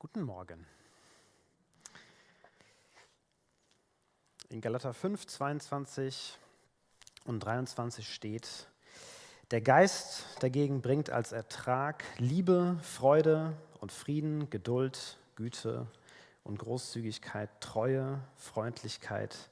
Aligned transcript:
Guten 0.00 0.22
Morgen. 0.22 0.66
In 4.48 4.62
Galater 4.62 4.94
5, 4.94 5.26
22 5.26 6.38
und 7.26 7.40
23 7.40 8.10
steht, 8.10 8.66
der 9.50 9.60
Geist 9.60 10.24
dagegen 10.38 10.80
bringt 10.80 11.10
als 11.10 11.32
Ertrag 11.32 12.02
Liebe, 12.16 12.78
Freude 12.80 13.52
und 13.80 13.92
Frieden, 13.92 14.48
Geduld, 14.48 15.18
Güte 15.36 15.86
und 16.44 16.58
Großzügigkeit, 16.58 17.50
Treue, 17.60 18.22
Freundlichkeit 18.38 19.50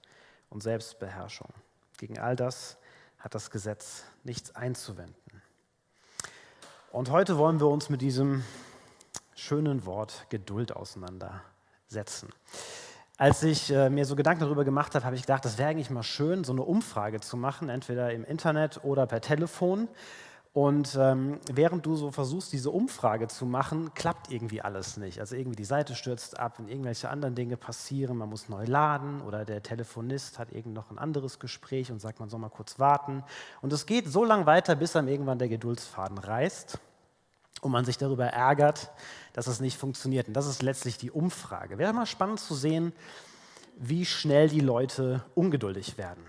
und 0.48 0.62
Selbstbeherrschung. 0.62 1.52
Gegen 1.98 2.18
all 2.18 2.36
das 2.36 2.78
hat 3.18 3.34
das 3.34 3.50
Gesetz 3.50 4.04
nichts 4.24 4.56
einzuwenden. 4.56 5.42
Und 6.90 7.10
heute 7.10 7.36
wollen 7.36 7.60
wir 7.60 7.68
uns 7.68 7.90
mit 7.90 8.00
diesem 8.00 8.42
schönen 9.38 9.86
Wort 9.86 10.26
Geduld 10.30 10.74
auseinandersetzen. 10.74 12.28
Als 13.16 13.42
ich 13.42 13.70
äh, 13.70 13.88
mir 13.88 14.04
so 14.04 14.16
Gedanken 14.16 14.42
darüber 14.42 14.64
gemacht 14.64 14.94
habe, 14.94 15.04
habe 15.04 15.16
ich 15.16 15.22
gedacht, 15.22 15.44
das 15.44 15.58
wäre 15.58 15.70
eigentlich 15.70 15.90
mal 15.90 16.02
schön, 16.02 16.44
so 16.44 16.52
eine 16.52 16.62
Umfrage 16.62 17.20
zu 17.20 17.36
machen, 17.36 17.68
entweder 17.68 18.12
im 18.12 18.24
Internet 18.24 18.80
oder 18.84 19.06
per 19.06 19.20
Telefon. 19.20 19.88
Und 20.52 20.96
ähm, 21.00 21.38
während 21.52 21.86
du 21.86 21.94
so 21.94 22.10
versuchst, 22.10 22.52
diese 22.52 22.70
Umfrage 22.70 23.28
zu 23.28 23.46
machen, 23.46 23.94
klappt 23.94 24.32
irgendwie 24.32 24.60
alles 24.60 24.96
nicht. 24.96 25.20
Also 25.20 25.36
irgendwie 25.36 25.56
die 25.56 25.64
Seite 25.64 25.94
stürzt 25.94 26.38
ab 26.38 26.58
und 26.58 26.68
irgendwelche 26.68 27.08
anderen 27.08 27.34
Dinge 27.34 27.56
passieren, 27.56 28.16
man 28.16 28.28
muss 28.28 28.48
neu 28.48 28.64
laden 28.64 29.20
oder 29.20 29.44
der 29.44 29.62
Telefonist 29.62 30.38
hat 30.38 30.50
irgend 30.50 30.74
noch 30.74 30.90
ein 30.90 30.98
anderes 30.98 31.38
Gespräch 31.38 31.92
und 31.92 32.00
sagt, 32.00 32.18
man 32.18 32.28
soll 32.28 32.40
mal 32.40 32.48
kurz 32.48 32.78
warten. 32.80 33.22
Und 33.62 33.72
es 33.72 33.86
geht 33.86 34.08
so 34.08 34.24
lange 34.24 34.46
weiter, 34.46 34.74
bis 34.74 34.92
dann 34.92 35.06
irgendwann 35.06 35.38
der 35.38 35.48
Geduldsfaden 35.48 36.18
reißt 36.18 36.80
und 37.60 37.72
man 37.72 37.84
sich 37.84 37.98
darüber 37.98 38.26
ärgert, 38.26 38.90
dass 39.32 39.46
es 39.46 39.60
nicht 39.60 39.78
funktioniert. 39.78 40.28
Und 40.28 40.34
das 40.34 40.46
ist 40.46 40.62
letztlich 40.62 40.96
die 40.96 41.10
Umfrage. 41.10 41.78
Wäre 41.78 41.92
mal 41.92 42.06
spannend 42.06 42.40
zu 42.40 42.54
sehen, 42.54 42.92
wie 43.76 44.04
schnell 44.04 44.48
die 44.48 44.60
Leute 44.60 45.24
ungeduldig 45.34 45.98
werden. 45.98 46.24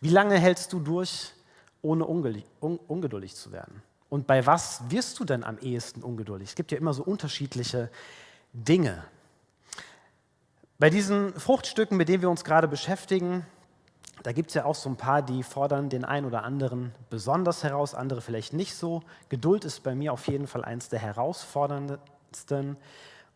Wie 0.00 0.10
lange 0.10 0.38
hältst 0.38 0.72
du 0.72 0.80
durch, 0.80 1.32
ohne 1.82 2.04
ungeduldig 2.04 3.34
zu 3.34 3.52
werden? 3.52 3.82
Und 4.08 4.26
bei 4.26 4.44
was 4.46 4.82
wirst 4.90 5.18
du 5.20 5.24
denn 5.24 5.44
am 5.44 5.58
ehesten 5.58 6.02
ungeduldig? 6.02 6.48
Es 6.50 6.54
gibt 6.54 6.72
ja 6.72 6.78
immer 6.78 6.92
so 6.92 7.02
unterschiedliche 7.02 7.90
Dinge. 8.52 9.04
Bei 10.78 10.90
diesen 10.90 11.32
Fruchtstücken, 11.38 11.96
mit 11.96 12.08
denen 12.08 12.22
wir 12.22 12.30
uns 12.30 12.42
gerade 12.42 12.66
beschäftigen, 12.66 13.46
da 14.22 14.32
gibt 14.32 14.50
es 14.50 14.54
ja 14.54 14.64
auch 14.64 14.74
so 14.74 14.90
ein 14.90 14.96
paar, 14.96 15.22
die 15.22 15.42
fordern 15.42 15.88
den 15.88 16.04
einen 16.04 16.26
oder 16.26 16.44
anderen 16.44 16.92
besonders 17.08 17.64
heraus, 17.64 17.94
andere 17.94 18.20
vielleicht 18.20 18.52
nicht 18.52 18.74
so. 18.74 19.02
Geduld 19.28 19.64
ist 19.64 19.82
bei 19.82 19.94
mir 19.94 20.12
auf 20.12 20.28
jeden 20.28 20.46
Fall 20.46 20.64
eins 20.64 20.88
der 20.88 20.98
herausforderndsten. 20.98 22.76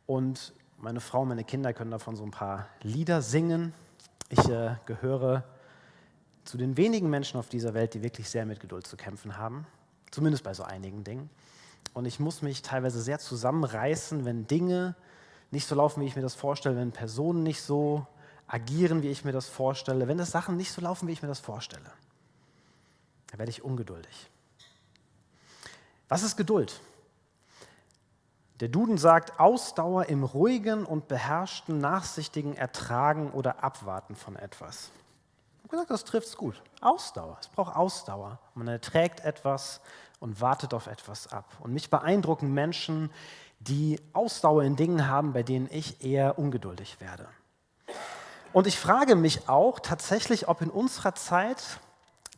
Und 0.06 0.52
meine 0.78 1.00
Frau, 1.00 1.24
meine 1.24 1.44
Kinder 1.44 1.72
können 1.72 1.90
davon 1.90 2.16
so 2.16 2.22
ein 2.22 2.30
paar 2.30 2.66
Lieder 2.82 3.22
singen. 3.22 3.72
Ich 4.28 4.46
äh, 4.48 4.76
gehöre 4.84 5.44
zu 6.44 6.58
den 6.58 6.76
wenigen 6.76 7.08
Menschen 7.08 7.38
auf 7.38 7.48
dieser 7.48 7.72
Welt, 7.72 7.94
die 7.94 8.02
wirklich 8.02 8.28
sehr 8.28 8.44
mit 8.44 8.60
Geduld 8.60 8.86
zu 8.86 8.98
kämpfen 8.98 9.38
haben. 9.38 9.66
Zumindest 10.10 10.44
bei 10.44 10.52
so 10.52 10.64
einigen 10.64 11.02
Dingen. 11.02 11.30
Und 11.94 12.04
ich 12.04 12.20
muss 12.20 12.42
mich 12.42 12.60
teilweise 12.60 13.00
sehr 13.00 13.18
zusammenreißen, 13.18 14.26
wenn 14.26 14.46
Dinge 14.46 14.94
nicht 15.50 15.66
so 15.66 15.74
laufen, 15.74 16.02
wie 16.02 16.06
ich 16.06 16.16
mir 16.16 16.22
das 16.22 16.34
vorstelle, 16.34 16.76
wenn 16.76 16.92
Personen 16.92 17.42
nicht 17.42 17.62
so 17.62 18.06
agieren, 18.54 19.02
wie 19.02 19.10
ich 19.10 19.24
mir 19.24 19.32
das 19.32 19.48
vorstelle, 19.48 20.06
wenn 20.06 20.16
das 20.16 20.30
Sachen 20.30 20.56
nicht 20.56 20.70
so 20.70 20.80
laufen, 20.80 21.08
wie 21.08 21.12
ich 21.12 21.22
mir 21.22 21.28
das 21.28 21.40
vorstelle, 21.40 21.90
dann 23.26 23.38
werde 23.40 23.50
ich 23.50 23.64
ungeduldig. 23.64 24.30
Was 26.08 26.22
ist 26.22 26.36
Geduld? 26.36 26.80
Der 28.60 28.68
Duden 28.68 28.96
sagt 28.96 29.40
Ausdauer 29.40 30.06
im 30.06 30.22
ruhigen 30.22 30.86
und 30.86 31.08
beherrschten, 31.08 31.78
nachsichtigen 31.80 32.54
Ertragen 32.54 33.32
oder 33.32 33.64
Abwarten 33.64 34.14
von 34.14 34.36
etwas. 34.36 34.92
Ich 35.56 35.64
habe 35.64 35.70
gesagt, 35.70 35.90
das 35.90 36.04
trifft 36.04 36.28
es 36.28 36.36
gut. 36.36 36.62
Ausdauer. 36.80 37.38
Es 37.40 37.48
braucht 37.48 37.74
Ausdauer. 37.74 38.38
Man 38.54 38.68
erträgt 38.68 39.18
etwas 39.24 39.80
und 40.20 40.40
wartet 40.40 40.74
auf 40.74 40.86
etwas 40.86 41.32
ab. 41.32 41.56
Und 41.58 41.72
mich 41.72 41.90
beeindrucken 41.90 42.54
Menschen, 42.54 43.10
die 43.58 44.00
Ausdauer 44.12 44.62
in 44.62 44.76
Dingen 44.76 45.08
haben, 45.08 45.32
bei 45.32 45.42
denen 45.42 45.68
ich 45.72 46.04
eher 46.04 46.38
ungeduldig 46.38 47.00
werde. 47.00 47.26
Und 48.54 48.68
ich 48.68 48.78
frage 48.78 49.16
mich 49.16 49.48
auch 49.48 49.80
tatsächlich, 49.80 50.46
ob 50.46 50.62
in 50.62 50.70
unserer 50.70 51.16
Zeit 51.16 51.80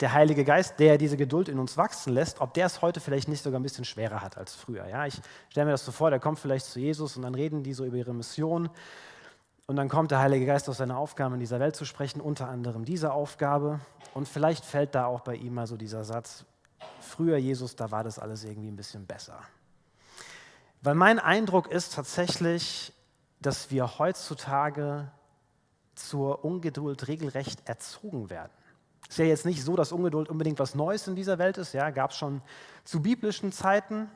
der 0.01 0.15
Heilige 0.15 0.47
Geist, 0.47 0.81
der 0.81 0.97
diese 0.97 1.19
Geduld 1.19 1.47
in 1.47 1.59
uns 1.59 1.77
wachsen 1.77 2.15
lässt, 2.15 2.41
ob 2.41 2.55
der 2.55 2.65
es 2.65 2.81
heute 2.81 3.01
vielleicht 3.01 3.29
nicht 3.29 3.43
sogar 3.43 3.61
ein 3.61 3.63
bisschen 3.63 3.85
schwerer 3.85 4.23
hat 4.23 4.39
als 4.39 4.55
früher. 4.55 4.87
Ja, 4.87 5.05
ich 5.05 5.21
stelle 5.51 5.67
mir 5.67 5.73
das 5.73 5.85
so 5.85 5.93
vor, 5.93 6.09
der 6.09 6.19
kommt 6.19 6.39
vielleicht 6.39 6.65
zu 6.65 6.81
Jesus 6.81 7.19
und 7.19 7.23
dann 7.23 7.35
reden 7.35 7.63
die 7.63 7.75
so 7.75 7.85
über 7.85 7.99
ihre 7.99 8.15
Mission. 8.15 8.71
Und 9.67 9.77
dann 9.77 9.91
kommt 9.91 10.11
der 10.11 10.21
Heilige 10.21 10.47
Geist 10.47 10.71
aus 10.71 10.79
seiner 10.79 10.97
Aufgabe, 10.97 11.35
in 11.35 11.41
dieser 11.41 11.61
Welt 11.61 11.77
zu 11.77 11.85
sprechen, 11.85 12.23
unter 12.23 12.49
anderem 12.49 12.87
diese 12.87 13.13
Aufgabe. 13.13 13.81
Und 14.15 14.27
vielleicht 14.27 14.65
fällt 14.65 14.95
da 14.95 15.05
auch 15.05 15.21
bei 15.21 15.35
ihm 15.35 15.53
mal 15.53 15.67
so 15.67 15.77
dieser 15.77 16.03
Satz, 16.03 16.47
früher 16.99 17.37
Jesus, 17.37 17.77
da 17.77 17.91
war 17.91 18.05
das 18.05 18.19
alles 18.19 18.43
irgendwie 18.43 18.69
ein 18.69 18.77
bisschen 18.77 19.05
besser. 19.05 19.39
Weil 20.81 20.95
mein 20.95 21.19
Eindruck 21.19 21.71
ist 21.71 21.93
tatsächlich, 21.93 22.95
dass 23.39 23.71
wir 23.71 23.99
heutzutage 23.99 25.11
zur 25.97 26.45
Ungeduld 26.45 27.09
regelrecht 27.09 27.67
erzogen 27.69 28.31
werden. 28.31 28.53
Ist 29.09 29.19
ja 29.19 29.25
jetzt 29.25 29.47
nicht 29.47 29.63
so, 29.63 29.77
dass 29.77 29.93
Ungeduld 29.93 30.29
unbedingt 30.29 30.59
was 30.59 30.75
Neues 30.75 31.07
in 31.07 31.17
dieser 31.17 31.39
Welt 31.39 31.59
ist. 31.59 31.73
Ja, 31.73 31.91
gab 31.91 32.11
es 32.11 32.17
schon 32.17 32.43
zu 32.85 33.03
biblischen 33.03 33.53
Zeiten. 33.53 34.11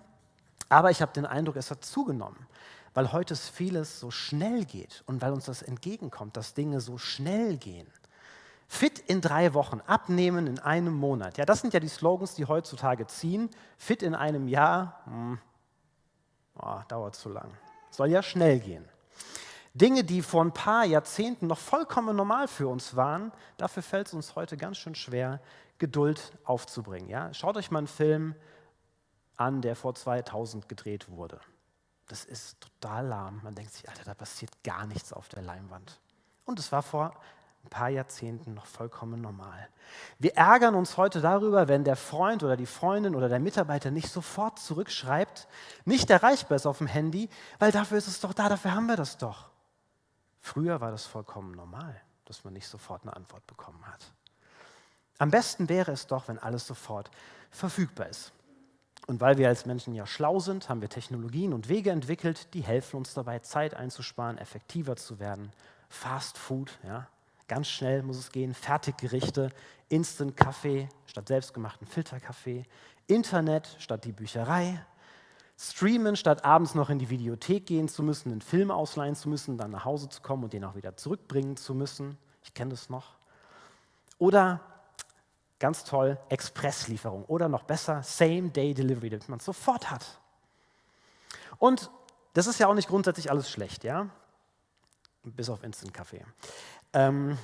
Aber 0.68 0.90
ich 0.90 1.02
habe 1.02 1.12
den 1.12 1.26
Eindruck, 1.26 1.56
es 1.56 1.70
hat 1.70 1.84
zugenommen, 1.84 2.46
weil 2.94 3.12
heute 3.12 3.34
vieles 3.34 3.98
so 3.98 4.10
schnell 4.10 4.64
geht 4.64 5.02
und 5.06 5.20
weil 5.20 5.32
uns 5.32 5.46
das 5.46 5.62
entgegenkommt, 5.62 6.36
dass 6.36 6.54
Dinge 6.54 6.80
so 6.80 6.98
schnell 6.98 7.56
gehen. 7.56 7.88
Fit 8.68 9.00
in 9.00 9.20
drei 9.20 9.52
Wochen, 9.52 9.80
abnehmen 9.80 10.46
in 10.46 10.60
einem 10.60 10.94
Monat. 10.94 11.38
Ja, 11.38 11.44
das 11.44 11.60
sind 11.60 11.74
ja 11.74 11.80
die 11.80 11.88
Slogans, 11.88 12.36
die 12.36 12.46
heutzutage 12.46 13.06
ziehen. 13.08 13.50
Fit 13.76 14.00
in 14.00 14.14
einem 14.14 14.46
Jahr, 14.46 15.00
hm, 15.06 15.38
oh, 16.56 16.78
dauert 16.86 17.16
zu 17.16 17.30
lang. 17.30 17.50
Soll 17.90 18.10
ja 18.10 18.22
schnell 18.22 18.60
gehen. 18.60 18.84
Dinge, 19.74 20.02
die 20.02 20.22
vor 20.22 20.44
ein 20.44 20.52
paar 20.52 20.84
Jahrzehnten 20.84 21.46
noch 21.46 21.58
vollkommen 21.58 22.16
normal 22.16 22.48
für 22.48 22.68
uns 22.68 22.96
waren, 22.96 23.32
dafür 23.56 23.82
fällt 23.82 24.08
es 24.08 24.14
uns 24.14 24.34
heute 24.34 24.56
ganz 24.56 24.78
schön 24.78 24.94
schwer, 24.94 25.40
Geduld 25.78 26.32
aufzubringen. 26.44 27.08
Ja? 27.08 27.32
Schaut 27.32 27.56
euch 27.56 27.70
mal 27.70 27.78
einen 27.78 27.86
Film 27.86 28.34
an, 29.36 29.62
der 29.62 29.76
vor 29.76 29.94
2000 29.94 30.68
gedreht 30.68 31.08
wurde. 31.08 31.40
Das 32.08 32.24
ist 32.24 32.60
total 32.60 33.06
lahm. 33.06 33.40
Man 33.44 33.54
denkt 33.54 33.72
sich, 33.72 33.88
Alter, 33.88 34.04
da 34.04 34.14
passiert 34.14 34.50
gar 34.64 34.86
nichts 34.86 35.12
auf 35.12 35.28
der 35.28 35.42
Leinwand. 35.42 36.00
Und 36.44 36.58
es 36.58 36.72
war 36.72 36.82
vor 36.82 37.14
ein 37.64 37.68
paar 37.68 37.88
Jahrzehnten 37.88 38.54
noch 38.54 38.66
vollkommen 38.66 39.20
normal. 39.20 39.68
Wir 40.18 40.34
ärgern 40.34 40.74
uns 40.74 40.96
heute 40.96 41.20
darüber, 41.20 41.68
wenn 41.68 41.84
der 41.84 41.96
Freund 41.96 42.42
oder 42.42 42.56
die 42.56 42.66
Freundin 42.66 43.14
oder 43.14 43.28
der 43.28 43.38
Mitarbeiter 43.38 43.90
nicht 43.90 44.10
sofort 44.10 44.58
zurückschreibt, 44.58 45.46
nicht 45.84 46.10
erreichbar 46.10 46.56
ist 46.56 46.66
auf 46.66 46.78
dem 46.78 46.86
Handy, 46.86 47.28
weil 47.58 47.70
dafür 47.70 47.98
ist 47.98 48.08
es 48.08 48.20
doch 48.20 48.32
da, 48.32 48.48
dafür 48.48 48.74
haben 48.74 48.86
wir 48.86 48.96
das 48.96 49.18
doch. 49.18 49.50
Früher 50.40 50.80
war 50.80 50.90
das 50.90 51.06
vollkommen 51.06 51.52
normal, 51.52 52.00
dass 52.24 52.44
man 52.44 52.52
nicht 52.54 52.66
sofort 52.66 53.02
eine 53.02 53.14
Antwort 53.14 53.46
bekommen 53.46 53.84
hat. 53.86 54.12
Am 55.18 55.30
besten 55.30 55.68
wäre 55.68 55.92
es 55.92 56.06
doch, 56.06 56.28
wenn 56.28 56.38
alles 56.38 56.66
sofort 56.66 57.10
verfügbar 57.50 58.08
ist. 58.08 58.32
Und 59.06 59.20
weil 59.20 59.38
wir 59.38 59.48
als 59.48 59.66
Menschen 59.66 59.94
ja 59.94 60.06
schlau 60.06 60.38
sind, 60.38 60.68
haben 60.68 60.80
wir 60.80 60.88
Technologien 60.88 61.52
und 61.52 61.68
Wege 61.68 61.90
entwickelt, 61.90 62.54
die 62.54 62.62
helfen 62.62 62.96
uns 62.96 63.12
dabei, 63.12 63.40
Zeit 63.40 63.74
einzusparen, 63.74 64.38
effektiver 64.38 64.96
zu 64.96 65.18
werden. 65.18 65.52
Fast 65.88 66.38
Food, 66.38 66.78
ja, 66.84 67.08
ganz 67.48 67.68
schnell 67.68 68.02
muss 68.02 68.16
es 68.16 68.30
gehen, 68.30 68.54
Fertiggerichte, 68.54 69.50
Instant-Kaffee 69.88 70.88
statt 71.06 71.28
selbstgemachten 71.28 71.86
Filterkaffee, 71.86 72.64
Internet 73.08 73.76
statt 73.80 74.04
die 74.04 74.12
Bücherei, 74.12 74.86
streamen, 75.60 76.16
statt 76.16 76.44
abends 76.44 76.74
noch 76.74 76.88
in 76.88 76.98
die 76.98 77.10
Videothek 77.10 77.66
gehen 77.66 77.86
zu 77.86 78.02
müssen, 78.02 78.32
einen 78.32 78.40
Film 78.40 78.70
ausleihen 78.70 79.14
zu 79.14 79.28
müssen, 79.28 79.58
dann 79.58 79.70
nach 79.70 79.84
Hause 79.84 80.08
zu 80.08 80.22
kommen 80.22 80.44
und 80.44 80.54
den 80.54 80.64
auch 80.64 80.74
wieder 80.74 80.96
zurückbringen 80.96 81.58
zu 81.58 81.74
müssen. 81.74 82.16
Ich 82.42 82.54
kenne 82.54 82.70
das 82.70 82.88
noch. 82.88 83.16
Oder 84.18 84.60
ganz 85.58 85.84
toll, 85.84 86.18
Expresslieferung 86.30 87.24
oder 87.26 87.48
noch 87.50 87.64
besser, 87.64 88.02
Same-Day-Delivery, 88.02 89.10
damit 89.10 89.28
man 89.28 89.38
es 89.38 89.44
sofort 89.44 89.90
hat. 89.90 90.18
Und 91.58 91.90
das 92.32 92.46
ist 92.46 92.58
ja 92.58 92.66
auch 92.66 92.74
nicht 92.74 92.88
grundsätzlich 92.88 93.30
alles 93.30 93.50
schlecht, 93.50 93.84
ja? 93.84 94.08
Bis 95.22 95.50
auf 95.50 95.62
Instant-Kaffee. 95.62 96.24
Ähm, 96.94 97.36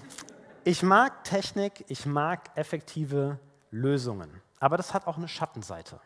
ich 0.64 0.82
mag 0.82 1.22
Technik, 1.24 1.84
ich 1.88 2.06
mag 2.06 2.50
effektive 2.56 3.38
Lösungen, 3.70 4.40
aber 4.58 4.78
das 4.78 4.94
hat 4.94 5.06
auch 5.06 5.18
eine 5.18 5.28
Schattenseite. 5.28 6.00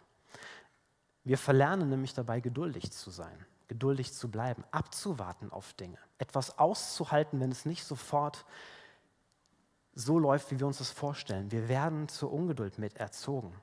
Wir 1.31 1.39
verlernen 1.39 1.89
nämlich 1.89 2.13
dabei, 2.13 2.41
geduldig 2.41 2.91
zu 2.91 3.13
sein, 3.13 3.47
geduldig 3.69 4.13
zu 4.13 4.33
bleiben, 4.33 4.65
abzuwarten 4.73 5.53
auf 5.53 5.75
Dinge, 5.75 5.97
etwas 6.19 6.59
auszuhalten, 6.59 7.39
wenn 7.39 7.53
es 7.53 7.65
nicht 7.65 7.85
sofort 7.85 8.45
so 9.95 10.19
läuft, 10.19 10.51
wie 10.51 10.59
wir 10.59 10.67
uns 10.67 10.79
das 10.79 10.91
vorstellen. 10.91 11.53
Wir 11.53 11.69
werden 11.69 12.09
zur 12.09 12.33
Ungeduld 12.33 12.79
mit 12.79 12.97
erzogen. 12.97 13.55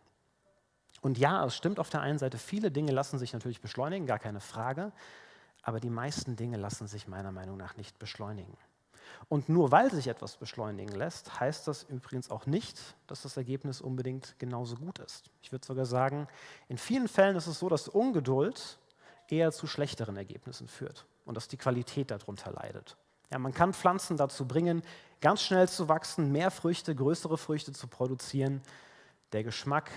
Und 1.01 1.17
ja, 1.17 1.43
es 1.43 1.57
stimmt 1.57 1.77
auf 1.77 1.89
der 1.89 1.99
einen 1.99 2.19
Seite, 2.19 2.37
viele 2.37 2.71
Dinge 2.71 2.93
lassen 2.93 3.19
sich 3.19 3.33
natürlich 3.33 3.59
beschleunigen, 3.59 4.07
gar 4.07 4.19
keine 4.19 4.39
Frage. 4.39 4.93
aber 5.61 5.81
die 5.81 5.89
meisten 5.89 6.37
Dinge 6.37 6.55
lassen 6.55 6.87
sich 6.87 7.09
meiner 7.09 7.33
Meinung 7.33 7.57
nach 7.57 7.75
nicht 7.75 7.99
beschleunigen. 7.99 8.55
Und 9.29 9.49
nur 9.49 9.71
weil 9.71 9.91
sich 9.91 10.07
etwas 10.07 10.37
beschleunigen 10.37 10.95
lässt, 10.95 11.39
heißt 11.39 11.67
das 11.67 11.83
übrigens 11.83 12.31
auch 12.31 12.45
nicht, 12.45 12.79
dass 13.07 13.23
das 13.23 13.37
Ergebnis 13.37 13.81
unbedingt 13.81 14.37
genauso 14.39 14.75
gut 14.75 14.99
ist. 14.99 15.29
Ich 15.41 15.51
würde 15.51 15.65
sogar 15.65 15.85
sagen, 15.85 16.27
in 16.69 16.77
vielen 16.77 17.07
Fällen 17.07 17.35
ist 17.35 17.47
es 17.47 17.59
so, 17.59 17.69
dass 17.69 17.87
Ungeduld 17.87 18.79
eher 19.27 19.51
zu 19.51 19.67
schlechteren 19.67 20.15
Ergebnissen 20.15 20.67
führt 20.67 21.05
und 21.25 21.35
dass 21.35 21.47
die 21.47 21.57
Qualität 21.57 22.11
darunter 22.11 22.51
leidet. 22.51 22.95
Ja, 23.31 23.39
man 23.39 23.53
kann 23.53 23.73
Pflanzen 23.73 24.15
dazu 24.15 24.47
bringen, 24.47 24.81
ganz 25.19 25.41
schnell 25.41 25.67
zu 25.67 25.89
wachsen, 25.89 26.31
mehr 26.31 26.51
Früchte, 26.51 26.95
größere 26.95 27.37
Früchte 27.37 27.73
zu 27.73 27.87
produzieren. 27.87 28.61
Der 29.33 29.43
Geschmack 29.43 29.91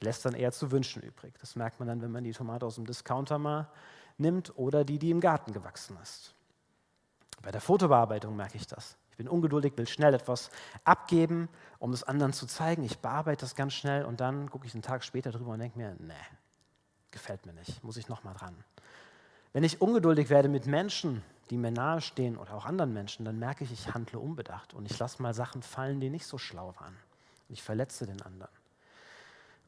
lässt 0.00 0.24
dann 0.24 0.34
eher 0.34 0.52
zu 0.52 0.70
wünschen 0.70 1.02
übrig. 1.02 1.34
Das 1.40 1.56
merkt 1.56 1.78
man 1.78 1.88
dann, 1.88 2.02
wenn 2.02 2.10
man 2.10 2.24
die 2.24 2.32
Tomate 2.32 2.66
aus 2.66 2.74
dem 2.74 2.86
Discounter 2.86 3.38
mal 3.38 3.68
nimmt 4.18 4.56
oder 4.58 4.84
die, 4.84 4.98
die 4.98 5.10
im 5.10 5.20
Garten 5.20 5.52
gewachsen 5.52 5.96
ist. 6.02 6.34
Bei 7.42 7.50
der 7.50 7.60
Fotobearbeitung 7.60 8.36
merke 8.36 8.56
ich 8.56 8.66
das. 8.66 8.96
Ich 9.10 9.16
bin 9.16 9.28
ungeduldig, 9.28 9.76
will 9.76 9.86
schnell 9.86 10.14
etwas 10.14 10.50
abgeben, 10.84 11.48
um 11.78 11.92
es 11.92 12.02
anderen 12.02 12.32
zu 12.32 12.46
zeigen. 12.46 12.82
Ich 12.84 12.98
bearbeite 12.98 13.40
das 13.40 13.54
ganz 13.54 13.74
schnell 13.74 14.04
und 14.04 14.20
dann 14.20 14.50
gucke 14.50 14.66
ich 14.66 14.74
einen 14.74 14.82
Tag 14.82 15.04
später 15.04 15.30
drüber 15.30 15.52
und 15.52 15.60
denke 15.60 15.78
mir, 15.78 15.96
nee, 15.98 16.14
gefällt 17.10 17.46
mir 17.46 17.52
nicht, 17.52 17.82
muss 17.84 17.96
ich 17.96 18.08
nochmal 18.08 18.34
dran. 18.34 18.54
Wenn 19.52 19.64
ich 19.64 19.80
ungeduldig 19.80 20.30
werde 20.30 20.48
mit 20.48 20.66
Menschen, 20.66 21.22
die 21.50 21.56
mir 21.56 21.72
nahestehen 21.72 22.36
oder 22.36 22.54
auch 22.54 22.66
anderen 22.66 22.92
Menschen, 22.92 23.24
dann 23.24 23.38
merke 23.38 23.64
ich, 23.64 23.72
ich 23.72 23.92
handle 23.92 24.20
unbedacht 24.20 24.74
und 24.74 24.90
ich 24.90 24.98
lasse 24.98 25.20
mal 25.20 25.34
Sachen 25.34 25.62
fallen, 25.62 26.00
die 26.00 26.10
nicht 26.10 26.26
so 26.26 26.38
schlau 26.38 26.74
waren. 26.78 26.96
Und 27.48 27.54
ich 27.54 27.62
verletze 27.62 28.06
den 28.06 28.22
anderen. 28.22 28.52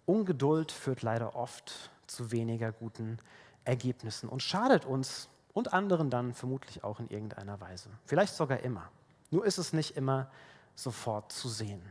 Ungeduld 0.07 0.71
führt 0.71 1.03
leider 1.03 1.35
oft 1.35 1.91
zu 2.07 2.31
weniger 2.31 2.71
guten 2.71 3.19
Ergebnissen 3.65 4.29
und 4.29 4.43
schadet 4.43 4.85
uns 4.85 5.29
und 5.53 5.73
anderen 5.73 6.11
dann 6.11 6.35
vermutlich 6.35 6.85
auch 6.85 7.01
in 7.01 7.09
irgendeiner 7.09 7.59
Weise. 7.61 7.89
Vielleicht 8.05 8.35
sogar 8.35 8.61
immer. 8.61 8.91
Nur 9.31 9.47
ist 9.47 9.59
es 9.59 9.73
nicht 9.73 9.97
immer 9.97 10.31
sofort 10.75 11.33
zu 11.33 11.49
sehen. 11.49 11.83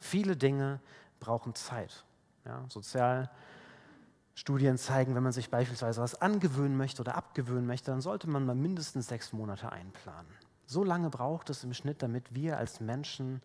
Viele 0.00 0.36
Dinge 0.36 0.80
brauchen 1.20 1.54
Zeit. 1.54 2.04
Ja, 2.44 2.64
Sozialstudien 2.68 4.78
zeigen, 4.78 5.14
wenn 5.14 5.22
man 5.22 5.32
sich 5.32 5.50
beispielsweise 5.50 6.00
was 6.00 6.20
angewöhnen 6.20 6.76
möchte 6.76 7.02
oder 7.02 7.14
abgewöhnen 7.16 7.66
möchte, 7.66 7.90
dann 7.90 8.00
sollte 8.00 8.28
man 8.28 8.46
mal 8.46 8.54
mindestens 8.54 9.08
sechs 9.08 9.32
Monate 9.32 9.72
einplanen. 9.72 10.30
So 10.66 10.84
lange 10.84 11.10
braucht 11.10 11.50
es 11.50 11.64
im 11.64 11.74
Schnitt, 11.74 12.02
damit 12.02 12.34
wir 12.34 12.58
als 12.58 12.80
Menschen 12.80 13.42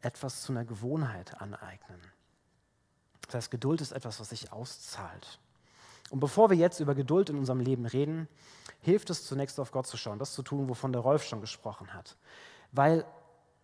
etwas 0.00 0.42
zu 0.42 0.52
einer 0.52 0.64
Gewohnheit 0.64 1.40
aneignen. 1.40 2.00
Das 3.26 3.36
heißt, 3.36 3.50
Geduld 3.50 3.80
ist 3.80 3.92
etwas, 3.92 4.20
was 4.20 4.30
sich 4.30 4.52
auszahlt. 4.52 5.38
Und 6.14 6.20
bevor 6.20 6.48
wir 6.48 6.56
jetzt 6.56 6.78
über 6.78 6.94
Geduld 6.94 7.28
in 7.28 7.36
unserem 7.36 7.58
Leben 7.58 7.86
reden, 7.86 8.28
hilft 8.82 9.10
es 9.10 9.26
zunächst 9.26 9.58
auf 9.58 9.72
Gott 9.72 9.88
zu 9.88 9.96
schauen, 9.96 10.20
das 10.20 10.32
zu 10.32 10.44
tun, 10.44 10.68
wovon 10.68 10.92
der 10.92 11.00
Rolf 11.00 11.24
schon 11.24 11.40
gesprochen 11.40 11.92
hat. 11.92 12.16
Weil 12.70 13.04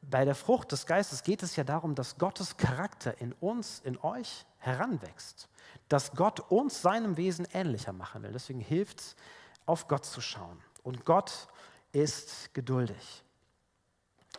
bei 0.02 0.25
der 0.25 0.35
Frucht 0.35 0.73
des 0.73 0.85
Geistes 0.85 1.23
geht 1.23 1.44
es 1.44 1.55
ja 1.55 1.62
darum, 1.62 1.94
dass 1.94 2.19
Gottes 2.19 2.56
Charakter 2.56 3.20
in 3.20 3.35
uns, 3.35 3.79
in 3.85 3.97
euch 3.99 4.47
heranwächst. 4.58 5.49
Dass 5.88 6.11
Gott 6.17 6.41
uns 6.50 6.82
seinem 6.82 7.17
Wesen 7.17 7.47
ähnlicher 7.52 7.93
machen 7.93 8.25
will. 8.25 8.32
Deswegen 8.32 8.58
hilft 8.58 8.99
es, 8.99 9.17
auf 9.64 9.87
Gott 9.87 10.05
zu 10.05 10.20
schauen. 10.20 10.58
Und 10.82 11.05
Gott 11.05 11.47
ist 11.93 12.52
geduldig. 12.52 13.23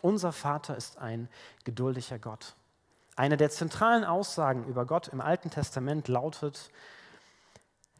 Unser 0.02 0.32
Vater 0.32 0.76
ist 0.76 0.98
ein 0.98 1.30
geduldiger 1.64 2.18
Gott. 2.18 2.56
Eine 3.16 3.38
der 3.38 3.48
zentralen 3.48 4.04
Aussagen 4.04 4.66
über 4.66 4.84
Gott 4.84 5.08
im 5.08 5.22
Alten 5.22 5.48
Testament 5.48 6.08
lautet, 6.08 6.70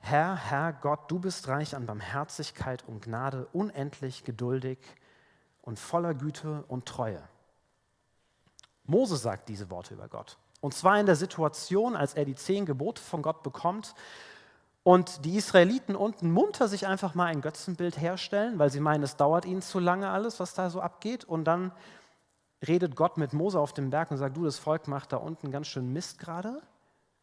Herr, 0.04 0.34
Herr 0.34 0.72
Gott, 0.72 1.08
du 1.08 1.20
bist 1.20 1.46
reich 1.46 1.76
an 1.76 1.86
Barmherzigkeit 1.86 2.82
und 2.88 3.04
Gnade, 3.04 3.46
unendlich 3.52 4.24
geduldig 4.24 4.78
und 5.62 5.78
voller 5.78 6.12
Güte 6.12 6.64
und 6.66 6.86
Treue. 6.86 7.22
Mose 8.84 9.16
sagt 9.16 9.48
diese 9.48 9.70
Worte 9.70 9.94
über 9.94 10.08
Gott. 10.08 10.38
Und 10.60 10.74
zwar 10.74 10.98
in 10.98 11.06
der 11.06 11.14
Situation, 11.14 11.94
als 11.94 12.14
er 12.14 12.24
die 12.24 12.34
zehn 12.34 12.66
Gebote 12.66 13.00
von 13.00 13.22
Gott 13.22 13.44
bekommt 13.44 13.94
und 14.82 15.24
die 15.24 15.36
Israeliten 15.36 15.94
unten 15.94 16.32
munter 16.32 16.66
sich 16.66 16.88
einfach 16.88 17.14
mal 17.14 17.26
ein 17.26 17.40
Götzenbild 17.40 18.00
herstellen, 18.00 18.58
weil 18.58 18.70
sie 18.70 18.80
meinen, 18.80 19.04
es 19.04 19.16
dauert 19.16 19.44
ihnen 19.44 19.62
zu 19.62 19.78
lange 19.78 20.10
alles, 20.10 20.40
was 20.40 20.52
da 20.52 20.68
so 20.68 20.80
abgeht. 20.80 21.24
Und 21.24 21.44
dann 21.44 21.70
redet 22.66 22.96
Gott 22.96 23.18
mit 23.18 23.32
Mose 23.34 23.60
auf 23.60 23.72
dem 23.72 23.90
Berg 23.90 24.10
und 24.10 24.16
sagt, 24.16 24.36
du, 24.36 24.44
das 24.44 24.58
Volk 24.58 24.88
macht 24.88 25.12
da 25.12 25.18
unten 25.18 25.52
ganz 25.52 25.68
schön 25.68 25.92
Mist 25.92 26.18
gerade 26.18 26.60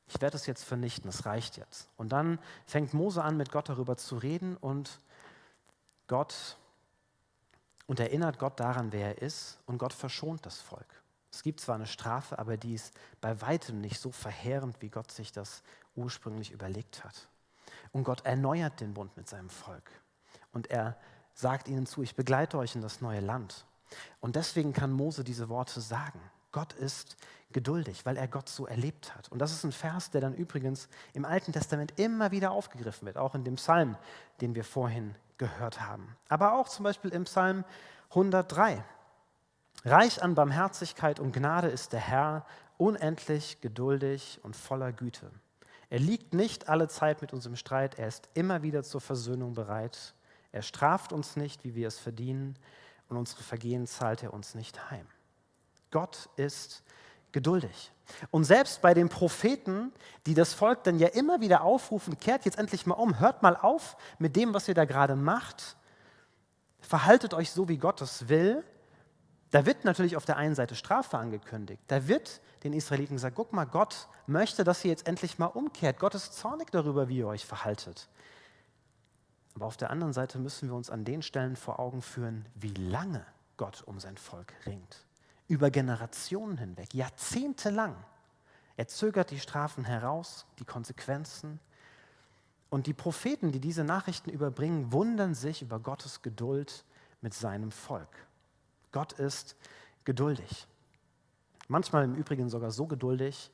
ich 0.10 0.20
werde 0.22 0.38
es 0.38 0.48
jetzt 0.48 0.64
vernichten, 0.64 1.08
es 1.10 1.26
reicht 1.26 1.58
jetzt. 1.58 1.88
Und 1.96 2.10
dann 2.10 2.40
fängt 2.66 2.94
Mose 2.94 3.24
an, 3.24 3.38
mit 3.38 3.52
Gott 3.52 3.70
darüber 3.70 3.96
zu 3.96 4.18
reden 4.18 4.58
und 4.58 5.00
Gott 6.08 6.58
und 7.86 8.00
erinnert 8.00 8.40
Gott 8.40 8.60
daran, 8.60 8.92
wer 8.92 9.16
er 9.16 9.22
ist 9.22 9.60
und 9.68 9.78
Gott 9.78 9.94
verschont 9.94 10.46
das 10.46 10.60
Volk. 10.60 10.88
Es 11.32 11.44
gibt 11.44 11.60
zwar 11.60 11.76
eine 11.76 11.86
Strafe, 11.86 12.40
aber 12.40 12.58
die 12.58 12.74
ist 12.74 12.94
bei 13.22 13.40
weitem 13.42 13.82
nicht 13.82 14.00
so 14.00 14.12
verheerend, 14.12 14.82
wie 14.82 14.90
Gott 14.90 15.12
sich 15.12 15.32
das 15.32 15.62
ursprünglich 15.96 16.52
überlegt 16.52 17.04
hat. 17.04 17.30
Und 17.92 18.04
Gott 18.04 18.26
erneuert 18.26 18.80
den 18.82 18.96
Bund 18.96 19.16
mit 19.16 19.30
seinem 19.30 19.50
Volk. 19.50 19.92
Und 20.52 20.72
er 20.72 20.98
sagt 21.36 21.68
ihnen 21.68 21.86
zu, 21.86 22.02
ich 22.02 22.16
begleite 22.16 22.58
euch 22.58 22.76
in 22.76 22.82
das 22.82 23.02
neue 23.02 23.20
Land. 23.20 23.66
Und 24.22 24.36
deswegen 24.36 24.74
kann 24.74 24.92
Mose 24.92 25.24
diese 25.24 25.50
Worte 25.50 25.82
sagen. 25.82 26.20
Gott 26.52 26.74
ist 26.74 27.16
geduldig, 27.52 28.06
weil 28.06 28.18
er 28.18 28.28
Gott 28.28 28.50
so 28.50 28.68
erlebt 28.68 29.16
hat. 29.16 29.32
Und 29.32 29.40
das 29.40 29.52
ist 29.52 29.64
ein 29.64 29.72
Vers, 29.72 30.12
der 30.12 30.22
dann 30.22 30.34
übrigens 30.34 30.88
im 31.14 31.26
Alten 31.26 31.52
Testament 31.52 31.94
immer 32.00 32.32
wieder 32.32 32.52
aufgegriffen 32.52 33.06
wird, 33.06 33.18
auch 33.18 33.36
in 33.36 33.44
dem 33.44 33.56
Psalm, 33.56 33.98
den 34.42 34.56
wir 34.56 34.64
vorhin 34.64 35.16
gehört 35.38 35.82
haben. 35.82 36.16
Aber 36.28 36.54
auch 36.54 36.70
zum 36.70 36.84
Beispiel 36.84 37.12
im 37.12 37.24
Psalm 37.24 37.64
103. 38.10 38.84
Reich 39.86 40.22
an 40.22 40.36
Barmherzigkeit 40.36 41.20
und 41.20 41.32
Gnade 41.32 41.68
ist 41.68 41.94
der 41.94 42.02
Herr, 42.02 42.46
unendlich 42.78 43.62
geduldig 43.62 44.40
und 44.44 44.56
voller 44.56 44.92
Güte. 44.92 45.32
Er 45.90 46.00
liegt 46.00 46.34
nicht 46.34 46.70
alle 46.70 46.88
Zeit 46.88 47.22
mit 47.22 47.34
uns 47.34 47.46
im 47.46 47.56
Streit, 47.56 47.98
er 47.98 48.08
ist 48.08 48.30
immer 48.34 48.62
wieder 48.62 48.84
zur 48.84 49.02
Versöhnung 49.02 49.54
bereit. 49.54 50.14
Er 50.52 50.62
straft 50.62 51.14
uns 51.14 51.36
nicht, 51.36 51.64
wie 51.64 51.76
wir 51.76 51.88
es 51.88 51.98
verdienen, 51.98 52.58
und 53.08 53.18
unsere 53.18 53.42
Vergehen 53.42 53.88
zahlt 53.88 54.22
er 54.22 54.34
uns 54.34 54.54
nicht 54.54 54.92
heim. 54.92 55.08
Gott 55.92 56.30
ist 56.36 56.84
geduldig. 57.32 57.92
Und 58.32 58.44
selbst 58.44 58.82
bei 58.82 58.94
den 58.94 59.10
Propheten, 59.10 59.92
die 60.26 60.34
das 60.34 60.54
Volk 60.54 60.84
dann 60.84 61.00
ja 61.00 61.08
immer 61.10 61.42
wieder 61.42 61.62
aufrufen, 61.64 62.20
kehrt 62.20 62.46
jetzt 62.46 62.58
endlich 62.58 62.86
mal 62.86 62.96
um, 62.96 63.20
hört 63.20 63.44
mal 63.44 63.56
auf 63.56 63.98
mit 64.18 64.36
dem, 64.36 64.54
was 64.54 64.68
ihr 64.68 64.74
da 64.74 64.86
gerade 64.86 65.16
macht, 65.16 65.78
verhaltet 66.82 67.34
euch 67.34 67.52
so, 67.52 67.70
wie 67.70 67.78
Gott 67.78 68.02
es 68.02 68.30
will. 68.30 68.64
Da 69.52 69.66
wird 69.66 69.84
natürlich 69.86 70.16
auf 70.16 70.26
der 70.26 70.38
einen 70.38 70.56
Seite 70.56 70.76
Strafe 70.76 71.18
angekündigt. 71.18 71.82
Da 71.88 72.08
wird 72.08 72.42
den 72.64 72.74
Israeliten 72.74 73.16
gesagt, 73.16 73.36
guck 73.36 73.54
mal, 73.54 73.66
Gott 73.66 74.08
möchte, 74.28 74.64
dass 74.64 74.84
ihr 74.84 74.92
jetzt 74.92 75.08
endlich 75.08 75.40
mal 75.40 75.48
umkehrt. 75.48 76.00
Gott 76.00 76.16
ist 76.16 76.34
zornig 76.34 76.72
darüber, 76.72 77.08
wie 77.08 77.18
ihr 77.18 77.28
euch 77.28 77.46
verhaltet. 77.46 78.10
Aber 79.56 79.66
auf 79.66 79.78
der 79.78 79.90
anderen 79.90 80.14
Seite 80.14 80.40
müssen 80.40 80.70
wir 80.70 80.76
uns 80.76 80.90
an 80.90 81.04
den 81.04 81.22
Stellen 81.22 81.56
vor 81.56 81.80
Augen 81.80 82.02
führen, 82.02 82.46
wie 82.56 82.74
lange 82.74 83.26
Gott 83.58 83.84
um 83.86 84.00
sein 84.00 84.18
Volk 84.18 84.54
ringt 84.66 85.09
über 85.50 85.72
Generationen 85.72 86.58
hinweg, 86.58 86.94
jahrzehntelang. 86.94 87.96
Er 88.78 88.88
zögert 88.88 89.32
die 89.32 89.40
Strafen 89.40 89.84
heraus, 89.84 90.46
die 90.60 90.64
Konsequenzen. 90.64 91.60
Und 92.70 92.88
die 92.88 92.94
Propheten, 92.94 93.52
die 93.52 93.60
diese 93.60 93.84
Nachrichten 93.84 94.30
überbringen, 94.30 94.94
wundern 94.94 95.34
sich 95.34 95.62
über 95.62 95.80
Gottes 95.80 96.22
Geduld 96.22 96.86
mit 97.20 97.34
seinem 97.34 97.72
Volk. 97.72 98.28
Gott 98.92 99.14
ist 99.14 99.56
geduldig. 100.06 100.68
Manchmal 101.68 102.06
im 102.06 102.16
Übrigen 102.16 102.50
sogar 102.50 102.72
so 102.72 102.86
geduldig, 102.86 103.52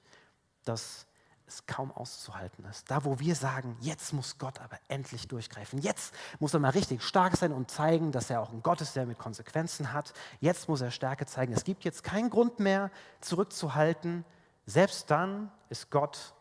dass 0.64 1.08
es 1.48 1.66
kaum 1.68 1.92
auszuhalten 1.92 2.66
ist. 2.66 2.90
Da, 2.90 3.06
wo 3.06 3.20
wir 3.20 3.36
sagen, 3.36 3.78
jetzt 3.80 4.14
muss 4.14 4.38
Gott 4.38 4.60
aber 4.62 4.78
endlich 4.88 5.28
durchgreifen. 5.28 5.80
Jetzt 5.80 6.14
muss 6.40 6.54
er 6.54 6.60
mal 6.60 6.70
richtig 6.70 7.04
stark 7.04 7.38
sein 7.38 7.52
und 7.52 7.70
zeigen, 7.70 8.12
dass 8.12 8.30
er 8.30 8.42
auch 8.42 8.52
ein 8.52 8.64
Gott 8.64 8.82
ist, 8.82 8.96
der 8.96 9.06
mit 9.06 9.20
Konsequenzen 9.20 9.94
hat. 9.94 10.14
Jetzt 10.40 10.68
muss 10.68 10.82
er 10.82 10.92
Stärke 10.92 11.25
zeigen. 11.25 11.54
Es 11.54 11.64
gibt 11.64 11.84
jetzt 11.84 12.04
keinen 12.04 12.30
Grund 12.30 12.60
mehr, 12.60 12.90
zurückzuhalten. 13.22 14.25
Selbst 14.66 15.12
dann 15.12 15.52
ist 15.70 15.92
Gott 15.92 16.34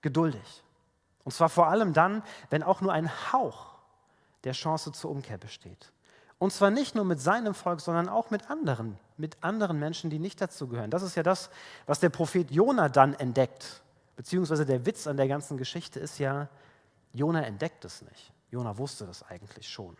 geduldig. 0.00 0.62
Und 1.24 1.32
zwar 1.32 1.48
vor 1.48 1.68
allem 1.68 1.92
dann, 1.92 2.22
wenn 2.50 2.62
auch 2.62 2.80
nur 2.80 2.92
ein 2.92 3.10
Hauch 3.32 3.72
der 4.44 4.52
Chance 4.52 4.92
zur 4.92 5.10
Umkehr 5.10 5.38
besteht. 5.38 5.92
Und 6.38 6.52
zwar 6.52 6.70
nicht 6.70 6.94
nur 6.94 7.04
mit 7.04 7.20
seinem 7.20 7.54
Volk, 7.54 7.80
sondern 7.80 8.08
auch 8.08 8.30
mit 8.30 8.50
anderen, 8.50 8.98
mit 9.16 9.36
anderen 9.42 9.78
Menschen, 9.78 10.10
die 10.10 10.18
nicht 10.18 10.40
dazugehören. 10.40 10.90
Das 10.90 11.02
ist 11.02 11.14
ja 11.14 11.22
das, 11.22 11.50
was 11.86 12.00
der 12.00 12.08
Prophet 12.08 12.50
Jona 12.50 12.88
dann 12.88 13.14
entdeckt 13.14 13.82
Beziehungsweise 14.16 14.66
der 14.66 14.84
Witz 14.86 15.06
an 15.06 15.16
der 15.16 15.28
ganzen 15.28 15.56
Geschichte 15.56 16.00
ist 16.00 16.18
ja, 16.18 16.48
Jona 17.12 17.42
entdeckt 17.42 17.84
es 17.84 18.02
nicht. 18.02 18.32
Jona 18.50 18.76
wusste 18.78 19.06
das 19.06 19.22
eigentlich 19.22 19.68
schon. 19.68 19.96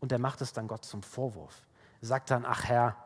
Und 0.00 0.12
er 0.12 0.18
macht 0.18 0.40
es 0.40 0.52
dann 0.52 0.68
Gott 0.68 0.84
zum 0.84 1.02
Vorwurf. 1.02 1.66
Er 2.00 2.08
sagt 2.08 2.30
dann, 2.30 2.44
ach 2.44 2.64
Herr, 2.64 2.96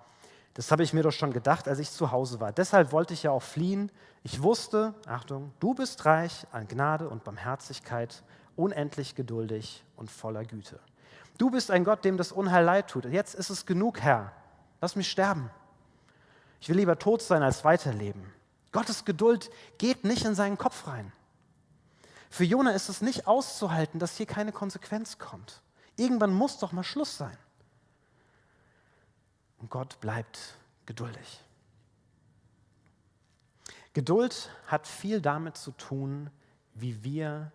das 0.55 0.71
habe 0.71 0.83
ich 0.83 0.93
mir 0.93 1.03
doch 1.03 1.13
schon 1.13 1.33
gedacht, 1.33 1.67
als 1.69 1.79
ich 1.79 1.91
zu 1.91 2.11
Hause 2.11 2.41
war. 2.41 2.53
Deshalb 2.53 2.93
wollte 2.93 3.15
ich 3.15 3.23
ja 3.23 3.31
auch 3.31 3.43
fliehen. 3.43 3.91
Ich 4.23 4.43
wusste, 4.43 4.95
Achtung, 5.07 5.53
du 5.61 5.75
bist 5.75 6.05
reich 6.05 6.47
an 6.53 6.69
Gnade 6.69 7.09
und 7.09 7.25
Barmherzigkeit, 7.25 8.23
unendlich 8.57 9.15
geduldig 9.15 9.83
und 9.87 9.93
und 10.03 10.11
voller 10.11 10.45
Güte. 10.45 10.81
Du 11.39 11.51
bist 11.51 11.71
ein 11.71 11.85
Gott, 11.85 12.05
dem 12.05 12.17
das 12.17 12.33
Unheil 12.33 12.65
leid 12.65 12.89
tut. 12.89 13.05
Jetzt 13.05 13.37
ist 13.37 13.51
es 13.51 13.67
genug, 13.67 14.01
Herr. 14.01 14.33
Lass 14.81 14.97
mich 14.97 15.09
sterben. 15.09 15.49
Ich 16.61 16.69
will 16.69 16.77
lieber 16.77 16.99
tot 16.99 17.23
sein 17.23 17.43
als 17.43 17.65
weiterleben. 17.65 18.33
Gottes 18.73 19.05
Geduld 19.05 19.51
geht 19.79 20.05
nicht 20.05 20.25
in 20.25 20.35
seinen 20.35 20.59
Kopf 20.59 20.87
rein. 20.87 21.13
Für 22.31 22.45
Jona 22.45 22.71
ist 22.71 22.89
es 22.89 23.03
nicht 23.03 23.27
auszuhalten, 23.27 24.01
dass 24.01 24.17
hier 24.17 24.27
keine 24.27 24.53
Konsequenz 24.53 25.19
kommt. 25.19 25.61
Irgendwann 25.97 26.33
muss 26.33 26.59
doch 26.59 26.73
mal 26.73 26.83
Schluss 26.83 27.19
sein. 27.19 27.37
Und 29.59 29.71
Gott 29.71 30.01
bleibt 30.01 30.57
geduldig. 30.87 31.41
Geduld 33.93 34.51
hat 34.67 34.87
viel 34.87 35.21
damit 35.21 35.57
zu 35.57 35.71
tun, 35.73 36.31
wie 36.75 37.05
wir, 37.05 37.53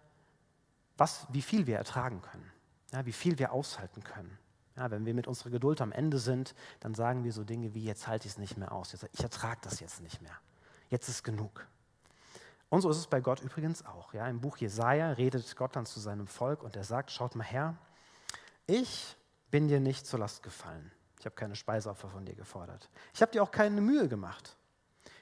was, 0.95 1.25
wie 1.29 1.41
viel 1.41 1.65
wir 1.65 1.77
ertragen 1.77 2.21
können, 2.21 2.51
ja, 2.93 3.05
wie 3.05 3.11
viel 3.11 3.39
wir 3.39 3.51
aushalten 3.51 4.03
können. 4.03 4.37
Ja, 4.75 4.91
wenn 4.91 5.07
wir 5.07 5.15
mit 5.15 5.25
unserer 5.25 5.49
Geduld 5.49 5.81
am 5.81 5.91
Ende 5.91 6.19
sind, 6.19 6.53
dann 6.79 6.93
sagen 6.93 7.23
wir 7.23 7.33
so 7.33 7.43
Dinge 7.43 7.73
wie, 7.73 7.83
jetzt 7.83 8.07
halte 8.07 8.27
ich 8.27 8.33
es 8.33 8.37
nicht 8.37 8.57
mehr 8.57 8.71
aus, 8.71 8.93
ich 9.11 9.23
ertrage 9.23 9.59
das 9.63 9.79
jetzt 9.79 10.01
nicht 10.01 10.21
mehr, 10.21 10.37
jetzt 10.89 11.09
ist 11.09 11.23
genug. 11.23 11.65
Und 12.69 12.81
so 12.81 12.89
ist 12.89 12.97
es 12.97 13.07
bei 13.07 13.21
Gott 13.21 13.41
übrigens 13.41 13.85
auch. 13.85 14.13
Ja, 14.13 14.27
Im 14.27 14.41
Buch 14.41 14.57
Jesaja 14.57 15.11
redet 15.11 15.55
Gott 15.55 15.75
dann 15.75 15.85
zu 15.85 15.99
seinem 15.99 16.27
Volk 16.27 16.63
und 16.63 16.75
er 16.75 16.83
sagt: 16.83 17.11
Schaut 17.11 17.35
mal 17.35 17.45
her, 17.45 17.75
ich 18.65 19.15
bin 19.51 19.67
dir 19.67 19.79
nicht 19.79 20.05
zur 20.05 20.19
Last 20.19 20.43
gefallen. 20.43 20.91
Ich 21.19 21.25
habe 21.25 21.35
keine 21.35 21.55
Speiseopfer 21.55 22.09
von 22.09 22.25
dir 22.25 22.35
gefordert. 22.35 22.89
Ich 23.13 23.21
habe 23.21 23.31
dir 23.31 23.41
auch 23.41 23.51
keine 23.51 23.81
Mühe 23.81 24.07
gemacht, 24.07 24.57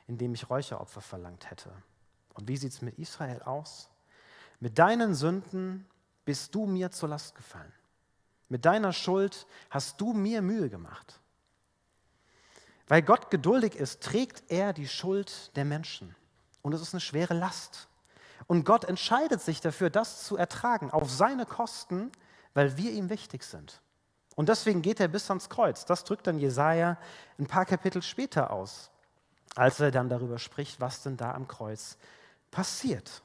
indem 0.07 0.33
ich 0.33 0.49
Räucheropfer 0.49 1.01
verlangt 1.01 1.49
hätte. 1.49 1.71
Und 2.33 2.47
wie 2.47 2.57
sieht 2.57 2.73
es 2.73 2.81
mit 2.81 2.97
Israel 2.99 3.41
aus? 3.43 3.89
Mit 4.59 4.77
deinen 4.79 5.13
Sünden 5.13 5.85
bist 6.25 6.53
du 6.55 6.65
mir 6.65 6.91
zur 6.91 7.09
Last 7.09 7.35
gefallen. 7.35 7.71
Mit 8.49 8.65
deiner 8.65 8.93
Schuld 8.93 9.47
hast 9.69 10.01
du 10.01 10.13
mir 10.13 10.41
Mühe 10.41 10.69
gemacht. 10.69 11.19
Weil 12.87 13.01
Gott 13.01 13.31
geduldig 13.31 13.75
ist, 13.75 14.03
trägt 14.03 14.51
er 14.51 14.73
die 14.73 14.87
Schuld 14.87 15.55
der 15.55 15.65
Menschen. 15.65 16.15
Und 16.61 16.73
es 16.73 16.81
ist 16.81 16.93
eine 16.93 17.01
schwere 17.01 17.33
Last. 17.33 17.87
Und 18.47 18.63
Gott 18.63 18.85
entscheidet 18.85 19.41
sich 19.41 19.61
dafür, 19.61 19.89
das 19.89 20.23
zu 20.23 20.37
ertragen, 20.37 20.91
auf 20.91 21.09
seine 21.09 21.45
Kosten, 21.45 22.11
weil 22.53 22.77
wir 22.77 22.91
ihm 22.91 23.09
wichtig 23.09 23.43
sind. 23.43 23.81
Und 24.35 24.49
deswegen 24.49 24.81
geht 24.81 24.99
er 24.99 25.07
bis 25.07 25.29
ans 25.29 25.49
Kreuz. 25.49 25.85
Das 25.85 26.03
drückt 26.03 26.27
dann 26.27 26.37
Jesaja 26.37 26.97
ein 27.39 27.47
paar 27.47 27.65
Kapitel 27.65 28.01
später 28.01 28.51
aus, 28.51 28.91
als 29.55 29.79
er 29.79 29.91
dann 29.91 30.09
darüber 30.09 30.37
spricht, 30.37 30.81
was 30.81 31.01
denn 31.01 31.17
da 31.17 31.33
am 31.33 31.47
Kreuz 31.47 31.97
passiert. 32.51 33.23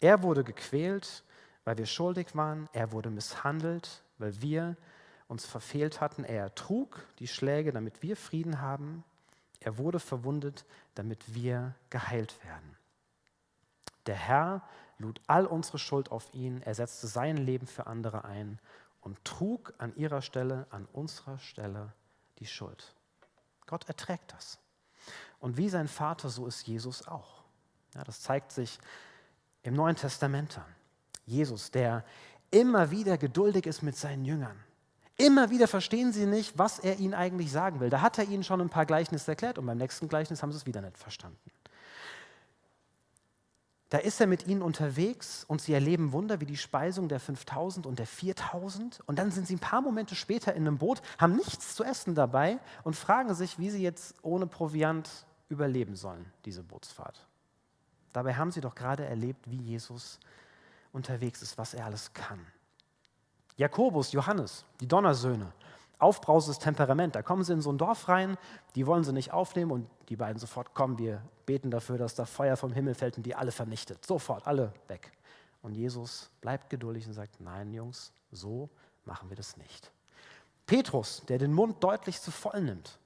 Er 0.00 0.22
wurde 0.22 0.44
gequält, 0.44 1.24
weil 1.64 1.78
wir 1.78 1.86
schuldig 1.86 2.34
waren. 2.34 2.68
Er 2.72 2.92
wurde 2.92 3.10
misshandelt, 3.10 4.02
weil 4.18 4.40
wir 4.42 4.76
uns 5.28 5.46
verfehlt 5.46 6.00
hatten. 6.00 6.24
Er 6.24 6.54
trug 6.54 7.06
die 7.18 7.28
Schläge, 7.28 7.72
damit 7.72 8.02
wir 8.02 8.16
Frieden 8.16 8.60
haben. 8.60 9.04
Er 9.60 9.78
wurde 9.78 10.00
verwundet, 10.00 10.64
damit 10.94 11.34
wir 11.34 11.74
geheilt 11.90 12.42
werden. 12.44 12.76
Der 14.06 14.16
Herr 14.16 14.62
lud 14.98 15.20
all 15.26 15.46
unsere 15.46 15.78
Schuld 15.78 16.10
auf 16.10 16.32
ihn. 16.32 16.62
Er 16.62 16.74
setzte 16.74 17.06
sein 17.06 17.36
Leben 17.36 17.66
für 17.66 17.86
andere 17.86 18.24
ein 18.24 18.58
und 19.00 19.22
trug 19.24 19.74
an 19.78 19.94
ihrer 19.96 20.22
Stelle, 20.22 20.66
an 20.70 20.86
unserer 20.92 21.38
Stelle 21.38 21.92
die 22.38 22.46
Schuld. 22.46 22.94
Gott 23.66 23.86
erträgt 23.86 24.32
das. 24.32 24.58
Und 25.40 25.56
wie 25.56 25.68
sein 25.68 25.88
Vater, 25.88 26.30
so 26.30 26.46
ist 26.46 26.66
Jesus 26.66 27.06
auch. 27.06 27.44
Ja, 27.94 28.02
das 28.04 28.22
zeigt 28.22 28.52
sich 28.52 28.78
im 29.62 29.74
Neuen 29.74 29.96
Testament 29.96 30.58
an. 30.58 30.74
Jesus, 31.26 31.70
der 31.70 32.04
immer 32.50 32.90
wieder 32.90 33.18
geduldig 33.18 33.66
ist 33.66 33.82
mit 33.82 33.96
seinen 33.96 34.24
Jüngern. 34.24 34.58
Immer 35.18 35.50
wieder 35.50 35.66
verstehen 35.66 36.12
sie 36.12 36.26
nicht, 36.26 36.56
was 36.58 36.78
er 36.78 36.98
ihnen 37.00 37.12
eigentlich 37.12 37.50
sagen 37.50 37.80
will. 37.80 37.90
Da 37.90 38.00
hat 38.00 38.18
er 38.18 38.24
ihnen 38.24 38.44
schon 38.44 38.60
ein 38.60 38.70
paar 38.70 38.86
Gleichnisse 38.86 39.32
erklärt 39.32 39.58
und 39.58 39.66
beim 39.66 39.76
nächsten 39.76 40.08
Gleichnis 40.08 40.42
haben 40.42 40.52
sie 40.52 40.58
es 40.58 40.66
wieder 40.66 40.80
nicht 40.80 40.96
verstanden. 40.96 41.50
Da 43.90 43.98
ist 43.98 44.20
er 44.20 44.28
mit 44.28 44.46
ihnen 44.46 44.62
unterwegs 44.62 45.44
und 45.48 45.60
sie 45.60 45.72
erleben 45.72 46.12
Wunder 46.12 46.40
wie 46.40 46.46
die 46.46 46.56
Speisung 46.56 47.08
der 47.08 47.18
5000 47.18 47.84
und 47.84 47.98
der 47.98 48.06
4000. 48.06 49.00
Und 49.06 49.18
dann 49.18 49.32
sind 49.32 49.48
sie 49.48 49.56
ein 49.56 49.60
paar 49.60 49.80
Momente 49.80 50.14
später 50.14 50.54
in 50.54 50.66
einem 50.66 50.78
Boot, 50.78 51.02
haben 51.18 51.34
nichts 51.34 51.74
zu 51.74 51.82
essen 51.82 52.14
dabei 52.14 52.60
und 52.84 52.94
fragen 52.94 53.34
sich, 53.34 53.58
wie 53.58 53.70
sie 53.70 53.82
jetzt 53.82 54.14
ohne 54.22 54.46
Proviant 54.46 55.08
überleben 55.48 55.96
sollen, 55.96 56.26
diese 56.44 56.62
Bootsfahrt. 56.62 57.26
Dabei 58.12 58.34
haben 58.34 58.52
sie 58.52 58.60
doch 58.60 58.76
gerade 58.76 59.04
erlebt, 59.04 59.50
wie 59.50 59.56
Jesus 59.56 60.20
unterwegs 60.92 61.42
ist, 61.42 61.58
was 61.58 61.74
er 61.74 61.86
alles 61.86 62.12
kann. 62.12 62.46
Jakobus, 63.58 64.12
Johannes, 64.12 64.64
die 64.80 64.86
Donnersöhne, 64.86 65.52
aufbrausendes 65.98 66.60
Temperament. 66.60 67.16
Da 67.16 67.22
kommen 67.22 67.42
sie 67.42 67.52
in 67.52 67.60
so 67.60 67.70
ein 67.70 67.78
Dorf 67.78 68.08
rein, 68.08 68.38
die 68.76 68.86
wollen 68.86 69.02
sie 69.04 69.12
nicht 69.12 69.32
aufnehmen 69.32 69.72
und 69.72 69.90
die 70.08 70.16
beiden 70.16 70.38
sofort 70.38 70.74
kommen, 70.74 70.96
wir 70.96 71.20
beten 71.44 71.70
dafür, 71.70 71.98
dass 71.98 72.14
da 72.14 72.24
Feuer 72.24 72.56
vom 72.56 72.72
Himmel 72.72 72.94
fällt 72.94 73.16
und 73.16 73.26
die 73.26 73.34
alle 73.34 73.50
vernichtet. 73.50 74.06
Sofort, 74.06 74.46
alle 74.46 74.72
weg. 74.86 75.12
Und 75.60 75.74
Jesus 75.74 76.30
bleibt 76.40 76.70
geduldig 76.70 77.06
und 77.08 77.14
sagt, 77.14 77.40
nein 77.40 77.72
Jungs, 77.72 78.12
so 78.30 78.70
machen 79.04 79.28
wir 79.28 79.36
das 79.36 79.56
nicht. 79.56 79.90
Petrus, 80.66 81.22
der 81.26 81.38
den 81.38 81.52
Mund 81.52 81.82
deutlich 81.82 82.20
zu 82.20 82.30
voll 82.30 82.60
nimmt, 82.62 82.98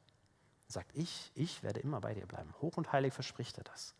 sagt, 0.68 0.90
ich, 0.94 1.32
ich 1.34 1.62
werde 1.62 1.80
immer 1.80 2.00
bei 2.00 2.12
dir 2.12 2.26
bleiben. 2.26 2.52
Hoch 2.60 2.76
und 2.76 2.92
heilig 2.92 3.14
verspricht 3.14 3.56
er 3.56 3.64
das. 3.64 3.94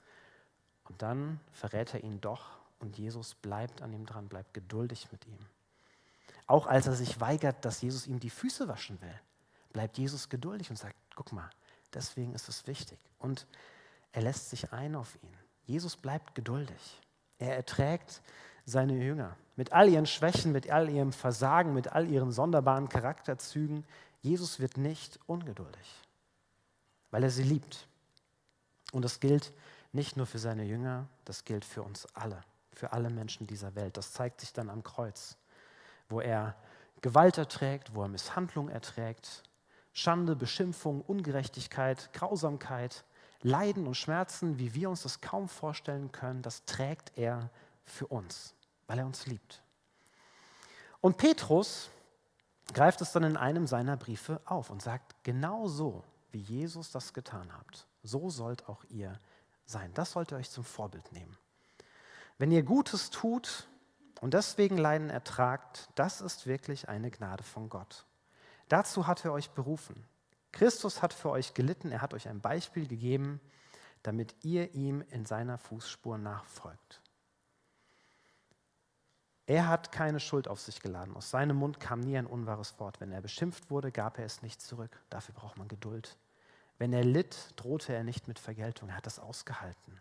Und 0.89 1.01
dann 1.01 1.41
verrät 1.53 1.95
er 1.95 2.05
ihn 2.05 2.21
doch 2.21 2.45
und 2.81 2.99
Jesus 2.99 3.35
bleibt 3.37 3.81
an 3.81 3.93
ihm 3.93 4.05
dran, 4.05 4.29
bleibt 4.29 4.53
geduldig 4.53 5.09
mit 5.13 5.27
ihm. 5.27 5.39
Auch 6.47 6.67
als 6.67 6.87
er 6.87 6.95
sich 6.95 7.21
weigert, 7.21 7.65
dass 7.65 7.81
Jesus 7.81 8.07
ihm 8.07 8.21
die 8.21 8.31
Füße 8.31 8.69
waschen 8.69 9.01
will, 9.01 9.21
bleibt 9.73 9.99
Jesus 9.99 10.29
geduldig 10.29 10.71
und 10.71 10.77
sagt, 10.77 10.97
guck 11.15 11.33
mal, 11.33 11.51
deswegen 11.95 12.35
ist 12.35 12.49
es 12.49 12.67
wichtig. 12.67 12.99
Und 13.19 13.47
er 14.13 14.23
lässt 14.23 14.51
sich 14.51 14.73
ein 14.73 14.95
auf 14.95 15.17
ihn. 15.23 15.37
Jesus 15.65 15.97
bleibt 15.97 16.35
geduldig. 16.35 17.01
Er 17.39 17.57
erträgt 17.57 18.23
seine 18.65 18.95
Jünger 18.95 19.37
mit 19.57 19.73
all 19.73 19.89
ihren 19.89 20.07
Schwächen, 20.07 20.53
mit 20.53 20.71
all 20.71 20.89
ihrem 20.89 21.13
Versagen, 21.13 21.75
mit 21.75 21.93
all 21.93 22.09
ihren 22.09 22.33
sonderbaren 22.33 22.89
Charakterzügen. 22.89 23.85
Jesus 24.21 24.61
wird 24.61 24.77
nicht 24.77 25.19
ungeduldig, 25.27 26.03
weil 27.11 27.23
er 27.23 27.31
sie 27.31 27.43
liebt. 27.43 27.87
Und 28.93 29.03
das 29.03 29.21
gilt 29.21 29.53
nicht 29.93 30.17
nur 30.17 30.27
für 30.27 30.39
seine 30.39 30.65
Jünger, 30.65 31.09
das 31.25 31.45
gilt 31.45 31.65
für 31.65 31.83
uns 31.83 32.07
alle, 32.15 32.43
für 32.73 32.93
alle 32.93 33.11
Menschen 33.11 33.47
dieser 33.47 33.75
Welt. 33.75 33.97
Das 33.97 34.13
zeigt 34.13 34.41
sich 34.41 34.53
dann 34.53 34.71
am 34.71 34.83
Kreuz 34.83 35.37
wo 36.09 36.21
er 36.21 36.57
Gewalt 37.01 37.39
erträgt, 37.39 37.95
wo 37.95 38.03
er 38.03 38.09
Misshandlung 38.09 38.69
erträgt, 38.69 39.43
Schande, 39.93 40.37
Beschimpfung, 40.37 41.03
Ungerechtigkeit, 41.03 42.13
Grausamkeit, 42.13 43.05
Leiden 43.43 43.87
und 43.87 43.97
Schmerzen, 43.97 44.59
wie 44.59 44.75
wir 44.75 44.89
uns 44.89 45.03
das 45.03 45.21
kaum 45.21 45.49
vorstellen 45.49 46.13
können, 46.13 46.43
das 46.43 46.65
trägt 46.65 47.13
er 47.17 47.51
für 47.85 48.07
uns, 48.07 48.55
weil 48.87 49.01
er 49.01 49.07
uns 49.07 49.27
liebt. 49.27 49.63
Und 51.01 51.19
Petrus 51.19 51.91
greift 52.73 53.01
es 53.01 53.13
dann 53.13 53.25
in 53.25 53.37
einem 53.37 53.67
seiner 53.67 53.97
Briefe 53.97 54.41
auf 54.45 54.71
und 54.71 54.81
sagt, 54.81 55.17
genau 55.25 55.67
so, 55.67 56.05
wie 56.31 56.41
Jesus 56.41 56.91
das 56.91 57.13
getan 57.13 57.53
habt, 57.53 57.87
so 58.03 58.31
sollt 58.31 58.69
auch 58.69 58.85
ihr 58.89 59.19
sein. 59.67 59.93
Das 59.95 60.13
sollt 60.13 60.33
ihr 60.33 60.39
euch 60.39 60.51
zum 60.51 60.65
Vorbild 60.65 61.13
nehmen. 61.13 61.37
Wenn 62.39 62.53
ihr 62.53 62.63
Gutes 62.63 63.11
tut, 63.11 63.69
und 64.23 64.35
deswegen 64.35 64.79
Leiden 64.79 65.11
ertragt, 65.11 65.89
das 65.97 66.21
ist 66.21 66.47
wirklich 66.47 66.89
eine 66.89 67.11
Gnade 67.11 67.43
von 67.43 67.69
Gott. 67.69 68.07
Dazu 68.69 69.09
hat 69.09 69.25
er 69.25 69.33
euch 69.33 69.51
berufen. 69.51 70.07
Christus 70.53 71.03
hat 71.03 71.13
für 71.13 71.31
euch 71.31 71.55
gelitten, 71.55 71.91
er 71.91 72.03
hat 72.03 72.15
euch 72.15 72.29
ein 72.29 72.41
Beispiel 72.41 72.87
gegeben, 72.87 73.41
damit 74.05 74.37
ihr 74.45 74.77
ihm 74.77 75.03
in 75.11 75.27
seiner 75.27 75.59
Fußspur 75.59 76.19
nachfolgt. 76.19 77.01
Er 79.47 79.67
hat 79.67 79.91
keine 79.91 80.21
Schuld 80.21 80.47
auf 80.47 80.61
sich 80.61 80.81
geladen. 80.81 81.17
Aus 81.17 81.31
seinem 81.31 81.57
Mund 81.57 81.81
kam 81.81 81.99
nie 81.99 82.17
ein 82.17 82.27
unwahres 82.27 82.79
Wort. 82.79 83.01
Wenn 83.01 83.11
er 83.11 83.23
beschimpft 83.23 83.71
wurde, 83.71 83.91
gab 83.91 84.21
er 84.21 84.25
es 84.25 84.41
nicht 84.41 84.63
zurück. 84.63 85.03
Dafür 85.11 85.35
braucht 85.35 85.57
man 85.57 85.67
Geduld. 85.67 86.17
Wenn 86.79 86.93
er 86.93 87.05
litt, 87.05 87.55
drohte 87.57 87.93
er 87.93 88.05
nicht 88.05 88.29
mit 88.29 88.39
Vergeltung. 88.39 88.89
Er 88.89 88.99
hat 88.99 89.07
das 89.07 89.19
ausgehalten. 89.19 90.01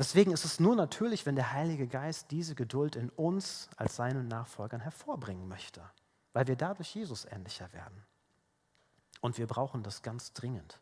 Deswegen 0.00 0.32
ist 0.32 0.46
es 0.46 0.58
nur 0.60 0.76
natürlich, 0.76 1.26
wenn 1.26 1.36
der 1.36 1.52
Heilige 1.52 1.86
Geist 1.86 2.30
diese 2.30 2.54
Geduld 2.54 2.96
in 2.96 3.10
uns 3.10 3.68
als 3.76 3.96
seinen 3.96 4.28
Nachfolgern 4.28 4.80
hervorbringen 4.80 5.46
möchte, 5.46 5.82
weil 6.32 6.46
wir 6.46 6.56
dadurch 6.56 6.94
Jesus 6.94 7.26
ähnlicher 7.26 7.70
werden. 7.74 8.02
Und 9.20 9.36
wir 9.36 9.46
brauchen 9.46 9.82
das 9.82 10.00
ganz 10.00 10.32
dringend. 10.32 10.80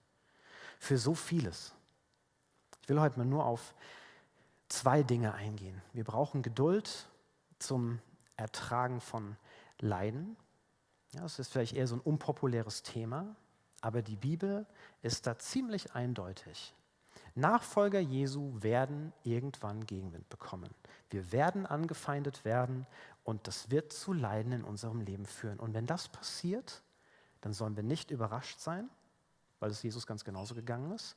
Für 0.79 0.99
so 0.99 1.17
vieles. 1.17 1.75
Ich 2.83 2.89
will 2.89 3.01
heute 3.01 3.19
mal 3.19 3.25
nur 3.25 3.45
auf 3.45 3.75
zwei 4.69 5.03
Dinge 5.03 5.35
eingehen. 5.35 5.83
Wir 5.93 6.05
brauchen 6.05 6.43
Geduld 6.43 7.09
zum 7.59 7.99
Ertragen 8.37 9.01
von 9.01 9.35
Leiden. 9.81 10.37
Ja, 11.11 11.23
das 11.23 11.41
ist 11.41 11.51
vielleicht 11.51 11.75
eher 11.75 11.89
so 11.89 11.97
ein 11.97 12.03
unpopuläres 12.03 12.85
Thema, 12.85 13.35
aber 13.81 14.01
die 14.01 14.15
Bibel 14.15 14.65
ist 15.03 15.27
da 15.27 15.37
ziemlich 15.37 15.93
eindeutig. 15.97 16.73
Nachfolger 17.35 18.01
Jesu 18.01 18.53
werden 18.61 19.13
irgendwann 19.23 19.87
Gegenwind 19.87 20.29
bekommen. 20.29 20.71
Wir 21.11 21.33
werden 21.33 21.67
angefeindet 21.67 22.45
werden 22.45 22.87
Und 23.29 23.47
das 23.47 23.71
wird 23.71 23.93
zu 23.93 24.15
Leiden 24.15 24.53
in 24.53 24.65
unserem 24.65 25.03
Leben 25.03 25.27
führen. 25.27 25.61
Und 25.61 25.75
wenn 25.75 25.85
das 25.85 26.09
passiert, 26.09 26.81
dann 27.43 27.53
sollen 27.53 27.77
wir 27.77 27.83
nicht 27.83 28.11
überrascht 28.11 28.59
sein, 28.59 28.89
weil 29.61 29.71
es 29.71 29.83
Jesus 29.83 30.07
ganz 30.07 30.25
genauso 30.25 30.55
gegangen 30.55 30.93
ist. 30.93 31.15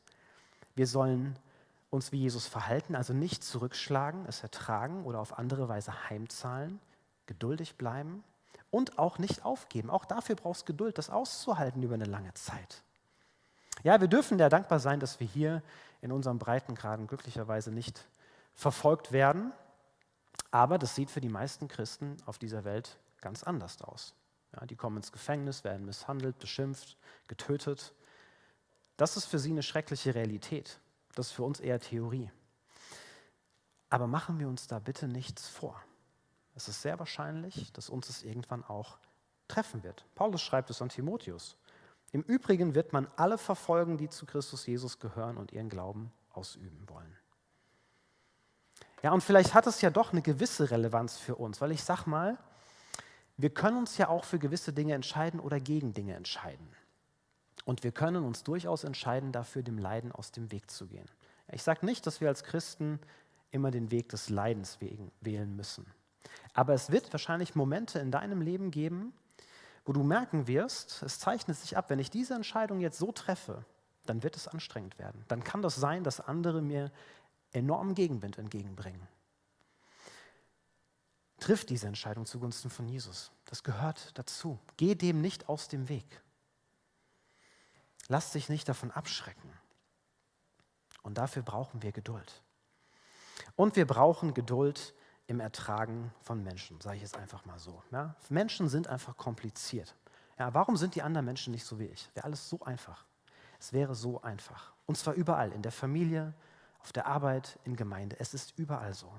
Wir 0.75 0.87
sollen 0.87 1.39
uns 1.89 2.11
wie 2.11 2.19
Jesus 2.19 2.47
verhalten, 2.47 2.95
also 2.95 3.13
nicht 3.13 3.45
zurückschlagen, 3.45 4.25
es 4.25 4.43
ertragen 4.43 5.05
oder 5.05 5.19
auf 5.21 5.39
andere 5.39 5.69
Weise 5.69 6.09
heimzahlen, 6.09 6.81
geduldig 7.27 7.77
bleiben 7.77 8.25
und 8.71 8.99
auch 8.99 9.17
nicht 9.17 9.45
aufgeben. 9.45 9.89
Auch 9.89 10.03
dafür 10.03 10.35
brauchst 10.35 10.63
du 10.63 10.73
Geduld, 10.73 10.97
das 10.97 11.09
auszuhalten 11.09 11.81
über 11.81 11.93
eine 11.93 12.03
lange 12.03 12.33
Zeit. 12.33 12.83
Ja, 13.83 14.01
wir 14.01 14.09
dürfen 14.09 14.37
ja 14.37 14.49
dankbar 14.49 14.81
sein, 14.81 14.99
dass 14.99 15.21
wir 15.21 15.27
hier 15.27 15.63
in 16.01 16.12
unserem 16.12 16.39
Breitengraden 16.39 17.08
glücklicherweise 17.08 17.72
nicht 17.72 18.08
verfolgt 18.53 19.12
werden, 19.12 19.53
aber 20.50 20.77
das 20.77 20.96
sieht 20.96 21.10
für 21.10 21.22
die 21.22 21.29
meisten 21.29 21.67
Christen 21.67 22.17
auf 22.25 22.38
dieser 22.38 22.63
Welt 22.63 22.98
ganz 23.22 23.43
anders 23.43 23.81
aus. 23.81 24.13
Ja, 24.53 24.65
die 24.65 24.75
kommen 24.75 24.98
ins 24.98 25.12
Gefängnis, 25.12 25.63
werden 25.63 25.86
misshandelt, 25.86 26.38
beschimpft, 26.39 26.98
getötet. 27.27 27.93
Das 28.98 29.15
ist 29.15 29.25
für 29.25 29.39
sie 29.39 29.51
eine 29.51 29.63
schreckliche 29.63 30.13
Realität. 30.13 30.79
Das 31.15 31.27
ist 31.27 31.34
für 31.34 31.43
uns 31.43 31.60
eher 31.60 31.79
Theorie. 31.79 32.29
Aber 33.89 34.08
machen 34.08 34.39
wir 34.39 34.48
uns 34.48 34.67
da 34.67 34.79
bitte 34.79 35.08
nichts 35.08 35.48
vor. 35.48 35.81
Es 36.55 36.67
ist 36.67 36.81
sehr 36.81 37.00
wahrscheinlich, 37.00 37.72
dass 37.74 37.89
uns 37.89 38.10
es 38.10 38.24
irgendwann 38.24 38.63
auch 38.63 38.98
treffen 39.48 39.84
wird. 39.84 40.05
Paulus 40.15 40.41
schreibt 40.41 40.70
es 40.70 40.81
an 40.81 40.89
Timotheus. 40.89 41.55
Im 42.11 42.21
Übrigen 42.23 42.75
wird 42.75 42.93
man 42.93 43.07
alle 43.15 43.37
verfolgen, 43.37 43.97
die 43.97 44.09
zu 44.09 44.25
Christus 44.25 44.65
Jesus 44.65 44.99
gehören 44.99 45.37
und 45.37 45.51
ihren 45.53 45.69
Glauben 45.69 46.11
ausüben 46.31 46.83
wollen. 46.87 47.17
Ja, 49.01 49.11
und 49.11 49.21
vielleicht 49.21 49.53
hat 49.53 49.65
es 49.65 49.81
ja 49.81 49.89
doch 49.89 50.11
eine 50.11 50.21
gewisse 50.21 50.69
Relevanz 50.69 51.17
für 51.17 51.35
uns, 51.35 51.61
weil 51.61 51.71
ich 51.71 51.83
sag 51.83 52.05
mal, 52.05 52.37
wir 53.37 53.49
können 53.49 53.77
uns 53.77 53.97
ja 53.97 54.09
auch 54.09 54.25
für 54.25 54.37
gewisse 54.37 54.73
Dinge 54.73 54.93
entscheiden 54.93 55.39
oder 55.39 55.59
gegen 55.59 55.93
Dinge 55.93 56.13
entscheiden. 56.13 56.67
Und 57.65 57.83
wir 57.83 57.91
können 57.91 58.23
uns 58.23 58.43
durchaus 58.43 58.83
entscheiden, 58.83 59.31
dafür 59.31 59.63
dem 59.63 59.77
Leiden 59.77 60.11
aus 60.11 60.31
dem 60.31 60.51
Weg 60.51 60.69
zu 60.69 60.87
gehen. 60.87 61.09
Ich 61.51 61.63
sage 61.63 61.85
nicht, 61.85 62.05
dass 62.05 62.21
wir 62.21 62.27
als 62.27 62.43
Christen 62.43 62.99
immer 63.51 63.71
den 63.71 63.91
Weg 63.91 64.09
des 64.09 64.29
Leidens 64.29 64.79
wählen 65.21 65.55
müssen. 65.55 65.85
Aber 66.53 66.73
es 66.73 66.91
wird 66.91 67.11
wahrscheinlich 67.13 67.55
Momente 67.55 67.99
in 67.99 68.11
deinem 68.11 68.41
Leben 68.41 68.71
geben, 68.71 69.13
wo 69.85 69.93
du 69.93 70.03
merken 70.03 70.47
wirst, 70.47 71.01
es 71.03 71.19
zeichnet 71.19 71.57
sich 71.57 71.77
ab, 71.77 71.89
wenn 71.89 72.00
ich 72.00 72.09
diese 72.09 72.35
Entscheidung 72.35 72.79
jetzt 72.79 73.00
so 73.00 73.11
treffe, 73.11 73.65
dann 74.05 74.23
wird 74.23 74.35
es 74.35 74.47
anstrengend 74.47 75.00
werden. 75.00 75.23
Dann 75.27 75.43
kann 75.43 75.61
das 75.61 75.75
sein, 75.75 76.03
dass 76.03 76.19
andere 76.19 76.61
mir 76.61 76.91
enormen 77.51 77.95
Gegenwind 77.95 78.38
entgegenbringen. 78.38 79.07
Triff 81.39 81.65
diese 81.65 81.88
Entscheidung 81.88 82.25
zugunsten 82.25 82.69
von 82.69 82.88
Jesus. 82.88 83.31
Das 83.45 83.63
gehört 83.63 84.17
dazu. 84.17 84.59
Geh 84.77 84.93
dem 84.93 85.21
nicht 85.21 85.50
aus 85.50 85.67
dem 85.67 85.89
Weg. 85.89 86.21
Lass 88.07 88.31
dich 88.31 88.47
nicht 88.50 88.69
davon 88.69 88.91
abschrecken. 88.91 89.51
Und 91.01 91.17
dafür 91.17 91.41
brauchen 91.41 91.81
wir 91.81 91.91
Geduld. 91.91 92.43
Und 93.55 93.75
wir 93.75 93.88
brauchen 93.88 94.33
Geduld 94.35 94.93
im 95.31 95.39
Ertragen 95.39 96.13
von 96.21 96.43
Menschen, 96.43 96.79
sage 96.81 96.97
ich 96.97 97.01
jetzt 97.01 97.17
einfach 97.17 97.45
mal 97.45 97.57
so. 97.57 97.81
Ja? 97.91 98.15
Menschen 98.29 98.67
sind 98.67 98.88
einfach 98.88 99.15
kompliziert. 99.17 99.95
Ja, 100.38 100.53
warum 100.53 100.75
sind 100.75 100.95
die 100.95 101.01
anderen 101.01 101.25
Menschen 101.25 101.51
nicht 101.51 101.65
so 101.65 101.79
wie 101.79 101.85
ich? 101.85 102.09
Wäre 102.13 102.25
alles 102.25 102.50
so 102.50 102.59
einfach. 102.61 103.05
Es 103.57 103.73
wäre 103.73 103.95
so 103.95 104.21
einfach. 104.21 104.73
Und 104.85 104.97
zwar 104.97 105.13
überall, 105.13 105.51
in 105.53 105.61
der 105.61 105.71
Familie, 105.71 106.33
auf 106.81 106.91
der 106.91 107.05
Arbeit, 107.05 107.59
in 107.63 107.75
Gemeinde. 107.75 108.17
Es 108.19 108.33
ist 108.33 108.57
überall 108.57 108.93
so. 108.93 109.09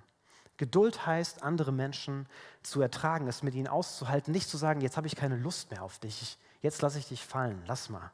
Geduld 0.59 1.07
heißt, 1.07 1.43
andere 1.43 1.73
Menschen 1.73 2.29
zu 2.63 2.83
ertragen, 2.83 3.27
es 3.27 3.43
mit 3.43 3.55
ihnen 3.55 3.69
auszuhalten, 3.69 4.33
nicht 4.33 4.49
zu 4.49 4.59
sagen, 4.59 4.83
jetzt 4.83 4.97
habe 4.97 5.07
ich 5.07 5.17
keine 5.17 5.37
Lust 5.37 5.71
mehr 5.71 5.83
auf 5.83 5.99
dich, 5.99 6.39
jetzt 6.61 6.83
lasse 6.83 6.99
ich 6.99 7.09
dich 7.09 7.25
fallen, 7.25 7.63
lass 7.67 7.89
mal. 7.89 8.13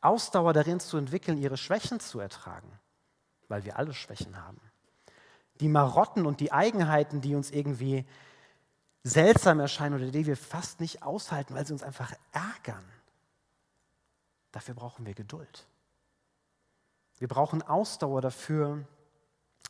Ausdauer 0.00 0.52
darin 0.52 0.78
zu 0.78 0.96
entwickeln, 0.98 1.38
ihre 1.38 1.56
Schwächen 1.56 1.98
zu 1.98 2.20
ertragen, 2.20 2.70
weil 3.48 3.64
wir 3.64 3.76
alle 3.76 3.92
Schwächen 3.92 4.40
haben 4.40 4.60
die 5.64 5.70
Marotten 5.70 6.26
und 6.26 6.40
die 6.40 6.52
Eigenheiten, 6.52 7.22
die 7.22 7.34
uns 7.34 7.50
irgendwie 7.50 8.04
seltsam 9.02 9.60
erscheinen 9.60 9.94
oder 9.94 10.10
die 10.10 10.26
wir 10.26 10.36
fast 10.36 10.78
nicht 10.78 11.02
aushalten, 11.02 11.54
weil 11.54 11.66
sie 11.66 11.72
uns 11.72 11.82
einfach 11.82 12.12
ärgern. 12.32 12.84
Dafür 14.52 14.74
brauchen 14.74 15.06
wir 15.06 15.14
Geduld. 15.14 15.66
Wir 17.18 17.28
brauchen 17.28 17.62
Ausdauer 17.62 18.20
dafür, 18.20 18.86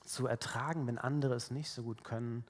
zu 0.05 0.27
ertragen, 0.27 0.89
wenn 0.89 0.99
andere 0.99 1.35
es 1.35 1.53
nicht 1.53 1.71
so 1.71 1.85
gut 1.85 2.03
können 2.03 2.45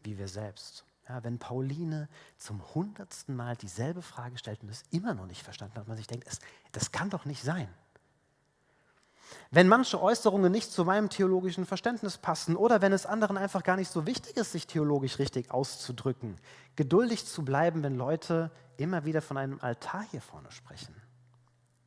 wie 0.00 0.18
wir 0.18 0.26
selbst. 0.26 0.84
Ja, 1.08 1.22
wenn 1.22 1.38
Pauline 1.38 2.08
zum 2.36 2.60
hundertsten 2.74 3.36
Mal 3.36 3.54
dieselbe 3.56 4.02
Frage 4.02 4.38
stellt 4.38 4.64
und 4.64 4.70
es 4.70 4.82
immer 4.90 5.14
noch 5.14 5.26
nicht 5.26 5.44
verstanden 5.44 5.78
hat, 5.78 5.86
man 5.86 5.96
sich 5.96 6.08
denkt, 6.08 6.26
es, 6.26 6.40
das 6.72 6.90
kann 6.90 7.10
doch 7.10 7.26
nicht 7.26 7.44
sein. 7.44 7.68
Wenn 9.50 9.68
manche 9.68 10.00
Äußerungen 10.00 10.50
nicht 10.50 10.72
zu 10.72 10.84
meinem 10.84 11.08
theologischen 11.08 11.66
Verständnis 11.66 12.18
passen 12.18 12.56
oder 12.56 12.80
wenn 12.80 12.92
es 12.92 13.06
anderen 13.06 13.36
einfach 13.36 13.62
gar 13.62 13.76
nicht 13.76 13.90
so 13.90 14.06
wichtig 14.06 14.36
ist, 14.36 14.52
sich 14.52 14.66
theologisch 14.66 15.18
richtig 15.18 15.50
auszudrücken, 15.50 16.36
geduldig 16.74 17.26
zu 17.26 17.44
bleiben, 17.44 17.82
wenn 17.82 17.96
Leute 17.96 18.50
immer 18.76 19.04
wieder 19.04 19.22
von 19.22 19.36
einem 19.36 19.60
Altar 19.60 20.04
hier 20.10 20.20
vorne 20.20 20.50
sprechen. 20.50 20.94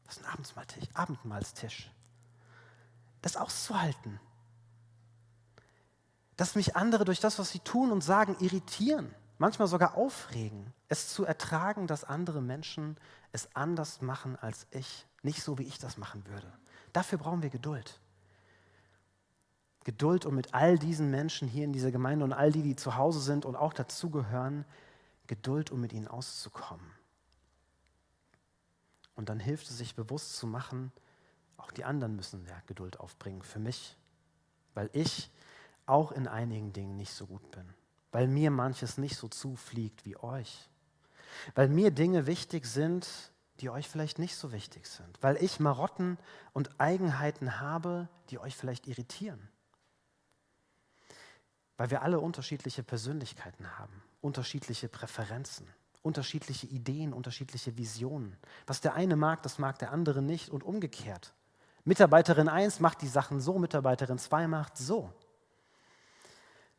Das 0.05 0.17
ist 0.17 0.23
ein 0.23 0.31
Abendmahlstisch. 0.31 0.89
Abendmahlstisch. 0.93 1.91
Das 3.21 3.37
auszuhalten. 3.37 4.19
Dass 6.35 6.55
mich 6.55 6.75
andere 6.75 7.05
durch 7.05 7.19
das, 7.19 7.37
was 7.37 7.51
sie 7.51 7.59
tun 7.59 7.91
und 7.91 8.01
sagen, 8.01 8.35
irritieren, 8.39 9.13
manchmal 9.37 9.67
sogar 9.67 9.95
aufregen. 9.95 10.73
Es 10.87 11.09
zu 11.13 11.25
ertragen, 11.25 11.85
dass 11.85 12.05
andere 12.05 12.41
Menschen 12.41 12.97
es 13.31 13.53
anders 13.55 14.01
machen 14.01 14.37
als 14.37 14.65
ich, 14.71 15.05
nicht 15.21 15.43
so, 15.43 15.57
wie 15.57 15.63
ich 15.63 15.77
das 15.77 15.97
machen 15.97 16.25
würde. 16.27 16.51
Dafür 16.93 17.17
brauchen 17.17 17.41
wir 17.41 17.49
Geduld. 17.49 17.99
Geduld, 19.83 20.25
um 20.25 20.35
mit 20.35 20.53
all 20.53 20.77
diesen 20.77 21.09
Menschen 21.09 21.47
hier 21.47 21.63
in 21.63 21.73
dieser 21.73 21.91
Gemeinde 21.91 22.25
und 22.25 22.33
all 22.33 22.51
die, 22.51 22.61
die 22.61 22.75
zu 22.75 22.95
Hause 22.95 23.21
sind 23.21 23.45
und 23.45 23.55
auch 23.55 23.73
dazugehören, 23.73 24.65
Geduld, 25.27 25.71
um 25.71 25.79
mit 25.79 25.93
ihnen 25.93 26.07
auszukommen. 26.07 26.85
Und 29.15 29.29
dann 29.29 29.39
hilft 29.39 29.69
es 29.69 29.77
sich 29.77 29.95
bewusst 29.95 30.37
zu 30.37 30.47
machen, 30.47 30.91
auch 31.57 31.71
die 31.71 31.83
anderen 31.83 32.15
müssen 32.15 32.45
ja 32.45 32.55
Geduld 32.67 32.99
aufbringen 32.99 33.41
für 33.41 33.59
mich, 33.59 33.97
weil 34.73 34.89
ich 34.93 35.29
auch 35.85 36.11
in 36.11 36.27
einigen 36.27 36.71
Dingen 36.71 36.95
nicht 36.95 37.13
so 37.13 37.25
gut 37.27 37.51
bin, 37.51 37.65
weil 38.11 38.27
mir 38.27 38.49
manches 38.49 38.97
nicht 38.97 39.17
so 39.17 39.27
zufliegt 39.27 40.05
wie 40.05 40.17
euch, 40.17 40.69
weil 41.55 41.67
mir 41.67 41.91
Dinge 41.91 42.27
wichtig 42.27 42.65
sind, 42.65 43.31
die 43.59 43.69
euch 43.69 43.87
vielleicht 43.89 44.19
nicht 44.19 44.35
so 44.35 44.51
wichtig 44.51 44.87
sind, 44.87 45.17
weil 45.21 45.41
ich 45.43 45.59
Marotten 45.59 46.17
und 46.53 46.79
Eigenheiten 46.79 47.59
habe, 47.59 48.07
die 48.29 48.39
euch 48.39 48.55
vielleicht 48.55 48.87
irritieren. 48.87 49.49
Weil 51.77 51.91
wir 51.91 52.01
alle 52.01 52.19
unterschiedliche 52.19 52.83
Persönlichkeiten 52.83 53.77
haben, 53.77 54.03
unterschiedliche 54.21 54.89
Präferenzen, 54.89 55.67
unterschiedliche 56.01 56.67
Ideen, 56.67 57.13
unterschiedliche 57.13 57.77
Visionen. 57.77 58.37
Was 58.67 58.81
der 58.81 58.93
eine 58.95 59.15
mag, 59.15 59.43
das 59.43 59.59
mag 59.59 59.79
der 59.79 59.91
andere 59.91 60.21
nicht 60.21 60.49
und 60.49 60.63
umgekehrt. 60.63 61.33
Mitarbeiterin 61.85 62.49
1 62.49 62.79
macht 62.79 63.01
die 63.01 63.07
Sachen 63.07 63.39
so, 63.39 63.57
Mitarbeiterin 63.57 64.17
2 64.17 64.47
macht 64.47 64.77
so. 64.77 65.11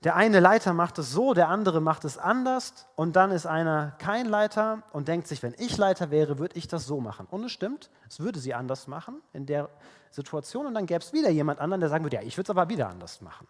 Der 0.03 0.17
eine 0.17 0.41
Leiter 0.41 0.73
macht 0.73 0.99
es 0.99 1.13
so, 1.13 1.35
der 1.35 1.49
andere 1.49 1.83
macht 1.83 2.07
es 2.07 2.17
anders 2.17 2.87
und 2.97 3.17
dann 3.17 3.31
ist 3.31 3.45
einer 3.45 3.91
kein 3.99 4.25
Leiter 4.25 4.83
und 4.93 5.09
denkt 5.09 5.29
sich, 5.29 5.43
wenn 5.43 5.55
ich 5.59 5.77
Leiter 5.77 6.11
wäre, 6.11 6.39
würde 6.39 6.57
ich 6.57 6.69
das 6.69 6.87
so 6.87 7.01
machen. 7.01 7.27
Und 7.27 7.45
es 7.45 7.53
stimmt, 7.53 7.91
es 8.09 8.19
würde 8.19 8.39
sie 8.39 8.55
anders 8.55 8.87
machen 8.87 9.21
in 9.35 9.45
der 9.45 9.69
Situation 10.11 10.67
und 10.67 10.73
dann 10.73 10.87
gäbe 10.87 11.01
es 11.01 11.13
wieder 11.13 11.29
jemand 11.29 11.61
anderen, 11.61 11.81
der 11.81 11.91
sagen 11.91 12.05
würde, 12.05 12.17
ja, 12.17 12.23
ich 12.23 12.35
würde 12.39 12.47
es 12.47 12.51
aber 12.51 12.71
wieder 12.71 12.89
anders 12.89 13.21
machen. 13.21 13.47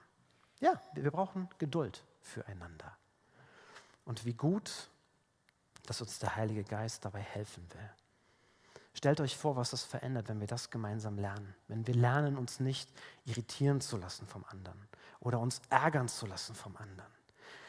Ja, 0.58 0.80
wir 0.92 1.10
brauchen 1.12 1.48
Geduld 1.58 2.02
füreinander. 2.20 2.96
Und 4.04 4.24
wie 4.24 4.34
gut, 4.34 4.90
dass 5.86 6.00
uns 6.00 6.18
der 6.18 6.34
Heilige 6.34 6.64
Geist 6.64 7.04
dabei 7.04 7.20
helfen 7.20 7.64
will. 7.72 7.90
Stellt 8.92 9.20
euch 9.20 9.36
vor, 9.36 9.54
was 9.54 9.70
das 9.70 9.84
verändert, 9.84 10.28
wenn 10.28 10.40
wir 10.40 10.48
das 10.48 10.70
gemeinsam 10.70 11.16
lernen. 11.16 11.54
Wenn 11.68 11.86
wir 11.86 11.94
lernen, 11.94 12.36
uns 12.36 12.58
nicht 12.58 12.90
irritieren 13.24 13.80
zu 13.80 13.96
lassen 13.96 14.26
vom 14.26 14.44
anderen 14.48 14.90
oder 15.20 15.38
uns 15.38 15.60
ärgern 15.70 16.08
zu 16.08 16.26
lassen 16.26 16.54
vom 16.54 16.76
anderen. 16.76 17.12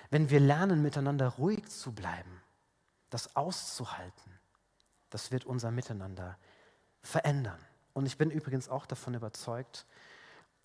Wenn 0.10 0.30
wir 0.30 0.40
lernen, 0.40 0.82
miteinander 0.82 1.28
ruhig 1.28 1.68
zu 1.70 1.94
bleiben, 1.94 2.42
das 3.10 3.36
auszuhalten, 3.36 4.40
das 5.10 5.32
wird 5.32 5.46
unser 5.46 5.72
Miteinander 5.72 6.38
verändern. 7.02 7.60
Und 7.94 8.06
ich 8.06 8.18
bin 8.18 8.32
übrigens 8.32 8.70
auch 8.70 8.86
davon 8.86 9.14
überzeugt, 9.14 9.86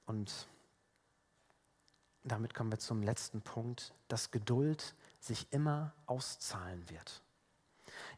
und 0.07 0.47
damit 2.23 2.55
kommen 2.55 2.71
wir 2.71 2.79
zum 2.79 3.03
letzten 3.03 3.43
Punkt, 3.43 3.93
dass 4.09 4.31
Geduld 4.31 4.95
sich 5.21 5.53
immer 5.53 5.93
auszahlen 6.07 6.89
wird. 6.89 7.23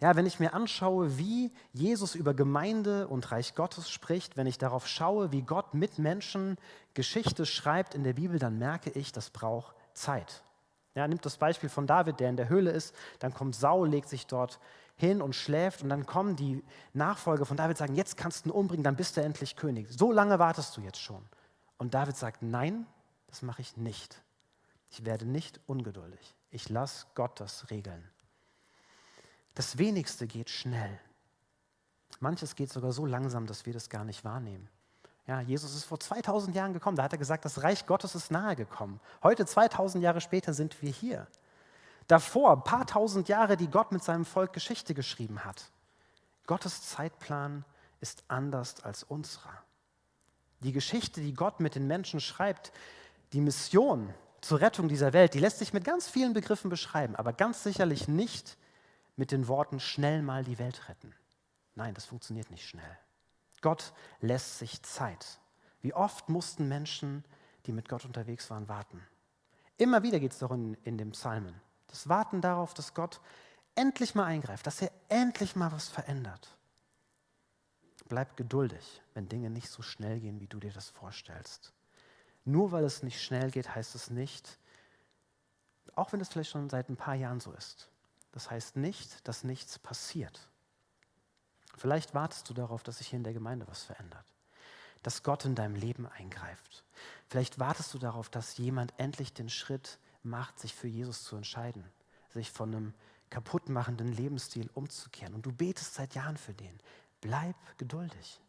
Ja, 0.01 0.15
wenn 0.15 0.27
ich 0.27 0.39
mir 0.39 0.55
anschaue, 0.55 1.19
wie 1.19 1.53
Jesus 1.73 2.15
über 2.15 2.33
Gemeinde 2.33 3.09
und 3.09 3.33
Reich 3.33 3.57
Gottes 3.57 3.91
spricht, 3.91 4.37
wenn 4.37 4.47
ich 4.47 4.59
darauf 4.59 4.87
schaue, 4.87 5.33
wie 5.33 5.43
Gott 5.43 5.75
mit 5.75 5.99
Menschen 5.99 6.57
Geschichte 6.95 7.47
schreibt 7.47 7.95
in 7.95 8.05
der 8.05 8.13
Bibel, 8.13 8.39
dann 8.39 8.59
merke 8.59 8.91
ich, 8.91 9.11
das 9.11 9.31
braucht 9.31 9.75
Zeit. 9.95 10.45
Ja, 10.95 11.09
nimmt 11.09 11.25
das 11.27 11.37
Beispiel 11.37 11.69
von 11.69 11.87
David, 11.87 12.21
der 12.21 12.31
in 12.31 12.37
der 12.37 12.49
Höhle 12.49 12.71
ist, 12.71 12.95
dann 13.19 13.35
kommt 13.35 13.57
Saul, 13.57 13.89
legt 13.89 14.09
sich 14.09 14.27
dort 14.27 14.61
hin 14.97 15.23
und 15.23 15.35
schläft 15.35 15.83
und 15.83 15.89
dann 15.89 16.07
kommen 16.07 16.37
die 16.37 16.63
Nachfolger 16.93 17.47
von 17.47 17.57
David 17.57 17.77
sagen, 17.77 17.95
jetzt 17.95 18.17
kannst 18.17 18.45
du 18.45 18.51
ihn 18.51 18.53
umbringen, 18.53 18.85
dann 18.85 18.97
bist 18.97 19.17
du 19.17 19.21
endlich 19.21 19.57
König. 19.57 19.89
So 19.91 20.13
lange 20.13 20.39
wartest 20.39 20.77
du 20.77 20.81
jetzt 20.81 21.01
schon. 21.01 21.25
Und 21.77 21.95
David 21.95 22.17
sagt, 22.17 22.43
nein, 22.43 22.87
das 23.29 23.43
mache 23.43 23.63
ich 23.63 23.77
nicht. 23.77 24.21
Ich 24.91 25.05
werde 25.05 25.25
nicht 25.25 25.61
ungeduldig. 25.67 26.35
Ich 26.51 26.69
lasse 26.69 27.07
Gott 27.15 27.39
das 27.41 27.71
regeln. 27.71 28.03
Das 29.59 29.77
wenigste 29.77 30.29
geht 30.29 30.51
schnell. 30.51 31.01
Manches 32.21 32.55
geht 32.55 32.71
sogar 32.71 32.93
so 32.93 33.05
langsam, 33.05 33.45
dass 33.45 33.67
wir 33.67 33.73
das 33.73 33.89
gar 33.89 34.05
nicht 34.05 34.23
wahrnehmen. 34.23 34.69
Ja, 35.27 35.41
Jesus 35.41 35.75
ist 35.75 35.83
vor 35.83 35.99
2000 35.99 36.55
Jahren 36.55 36.73
gekommen. 36.73 36.97
Da 36.97 37.03
hat 37.03 37.11
er 37.11 37.19
gesagt, 37.19 37.45
das 37.45 37.65
Reich 37.65 37.85
Gottes 37.85 38.15
ist 38.15 38.31
nahe 38.31 38.55
gekommen. 38.55 39.01
Heute, 39.21 39.47
2000 39.47 40.05
Jahre 40.05 40.21
später, 40.21 40.55
sind 40.55 40.81
wir 40.81 40.93
hier. 40.93 41.27
Davor, 42.07 42.53
ein 42.53 42.63
paar 42.63 42.87
tausend 42.87 43.29
Jahre, 43.29 43.57
die 43.57 43.67
Gott 43.67 43.91
mit 43.91 44.05
seinem 44.05 44.25
Volk 44.25 44.53
Geschichte 44.53 44.95
geschrieben 44.95 45.45
hat. 45.45 45.73
Gottes 46.47 46.83
Zeitplan 46.83 47.65
ist 48.01 48.23
anders 48.29 48.85
als 48.85 49.03
unserer. 49.03 49.65
Die 50.61 50.73
Geschichte, 50.73 51.21
die 51.21 51.35
Gott 51.35 51.59
mit 51.59 51.75
den 51.75 51.89
Menschen 51.89 52.21
schreibt, 52.21 52.71
die 53.33 53.41
Mission 53.41 54.15
zur 54.41 54.61
Rettung 54.61 54.87
dieser 54.87 55.13
Welt, 55.13 55.35
die 55.35 55.41
lässt 55.41 55.59
sich 55.59 55.73
mit 55.73 55.83
ganz 55.83 56.07
vielen 56.07 56.33
Begriffen 56.33 56.71
beschreiben, 56.71 57.17
aber 57.17 57.33
ganz 57.33 57.65
sicherlich 57.65 58.07
nicht 58.07 58.57
mit 59.19 59.33
den 59.33 59.49
Worten 59.49 59.81
schnell 59.81 60.23
mal 60.23 60.45
die 60.45 60.59
Welt 60.59 60.89
retten. 60.89 61.13
Nein, 61.75 61.93
das 61.93 62.07
funktioniert 62.07 62.51
nicht 62.51 62.67
schnell. 62.67 62.99
Gott 63.61 63.93
lässt 64.21 64.59
sich 64.59 64.83
Zeit. 64.83 65.41
Wie 65.81 65.93
oft 65.93 66.29
mussten 66.29 66.69
Menschen, 66.69 67.25
die 67.67 67.73
mit 67.73 67.89
Gott 67.89 68.05
unterwegs 68.05 68.49
waren, 68.49 68.69
warten? 68.69 69.05
Immer 69.77 70.03
wieder 70.03 70.21
geht 70.21 70.33
es 70.33 70.39
darum 70.39 70.77
in 70.85 70.99
dem 70.99 71.11
Psalmen. 71.11 71.61
Das 71.89 72.09
Warten 72.09 72.41
darauf, 72.41 72.75
dass 72.75 72.95
Gott 72.95 73.21
endlich 73.75 74.15
mal 74.15 74.25
eingreift, 74.25 74.67
dass 74.67 74.83
er 74.83 74.93
endlich 75.09 75.57
mal 75.57 75.73
was 75.73 75.89
verändert. 75.89 76.57
Bleib 78.09 78.37
geduldig, 78.37 79.03
wenn 79.15 79.29
Dinge 79.29 79.51
nicht 79.51 79.69
so 79.69 79.83
schnell 79.83 80.21
gehen, 80.21 80.41
wie 80.41 80.47
du 80.47 80.61
dir 80.61 80.73
das 80.73 80.89
vorstellst. 80.89 81.73
Nur 82.45 82.71
weil 82.71 82.85
es 82.85 83.03
nicht 83.03 83.21
schnell 83.21 83.51
geht, 83.51 83.75
heißt 83.75 83.95
es 83.95 84.11
nicht, 84.11 84.59
auch 85.95 86.13
wenn 86.13 86.21
es 86.21 86.29
vielleicht 86.29 86.51
schon 86.51 86.71
seit 86.71 86.89
ein 86.89 86.97
paar 86.97 87.15
Jahren 87.15 87.41
so 87.41 87.53
ist, 87.53 87.91
das 88.33 88.51
heißt 88.51 88.77
nicht, 88.77 89.27
dass 89.27 89.45
nichts 89.45 89.79
passiert. 89.79 90.49
Vielleicht 91.77 92.15
wartest 92.15 92.49
du 92.51 92.55
darauf, 92.55 92.83
dass 92.83 92.99
sich 92.99 93.09
hier 93.09 93.19
in 93.19 93.25
der 93.25 93.33
Gemeinde 93.33 93.67
was 93.69 93.85
verändert, 93.85 94.27
dass 95.03 95.23
Gott 95.23 95.45
in 95.45 95.55
deinem 95.55 95.77
Leben 95.77 96.07
eingreift. 96.07 96.85
Vielleicht 97.29 97.59
wartest 97.59 97.95
du 97.95 97.99
darauf, 97.99 98.29
dass 98.29 98.59
jemand 98.59 98.93
endlich 98.99 99.33
den 99.33 99.49
Schritt 99.49 99.99
macht, 100.23 100.59
sich 100.59 100.75
für 100.75 100.89
Jesus 100.89 101.23
zu 101.25 101.37
entscheiden, 101.37 101.85
sich 102.31 102.51
von 102.51 102.75
einem 102.75 102.95
kaputtmachenden 103.31 104.13
Lebensstil 104.13 104.71
umzukehren. 104.75 105.35
Und 105.35 105.47
du 105.47 105.53
betest 105.53 105.95
seit 105.95 106.15
Jahren 106.15 106.37
für 106.37 106.55
den. 106.55 106.81
Bleib 107.21 107.57
geduldig. 107.79 108.41